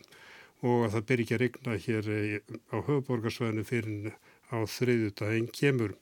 og 0.63 0.87
að 0.87 0.95
það 0.95 1.05
ber 1.11 1.25
ekki 1.25 1.35
að 1.35 1.43
regna 1.43 1.77
hér 1.89 2.09
á 2.71 2.77
höfuborgarsvæðinu 2.79 3.67
fyrir 3.67 4.17
á 4.55 4.57
þriðutaginn 4.63 5.51
kemur. 5.51 5.99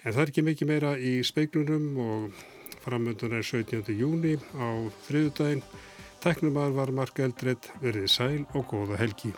En 0.00 0.16
það 0.16 0.24
er 0.24 0.32
ekki 0.32 0.48
mikið 0.48 0.72
meira 0.72 0.96
í 0.96 1.18
speiklunum 1.28 1.92
og 2.08 2.44
framöndan 2.88 3.36
er 3.36 3.44
17. 3.44 3.84
júni 4.00 4.38
á 4.56 4.80
þriðutaginn 5.04 5.66
Tæknumar 6.22 6.70
var 6.70 6.90
Mark 6.94 7.18
Eldred, 7.18 7.66
verið 7.82 8.04
sæl 8.06 8.44
og 8.54 8.68
góða 8.70 8.94
helgi. 9.00 9.32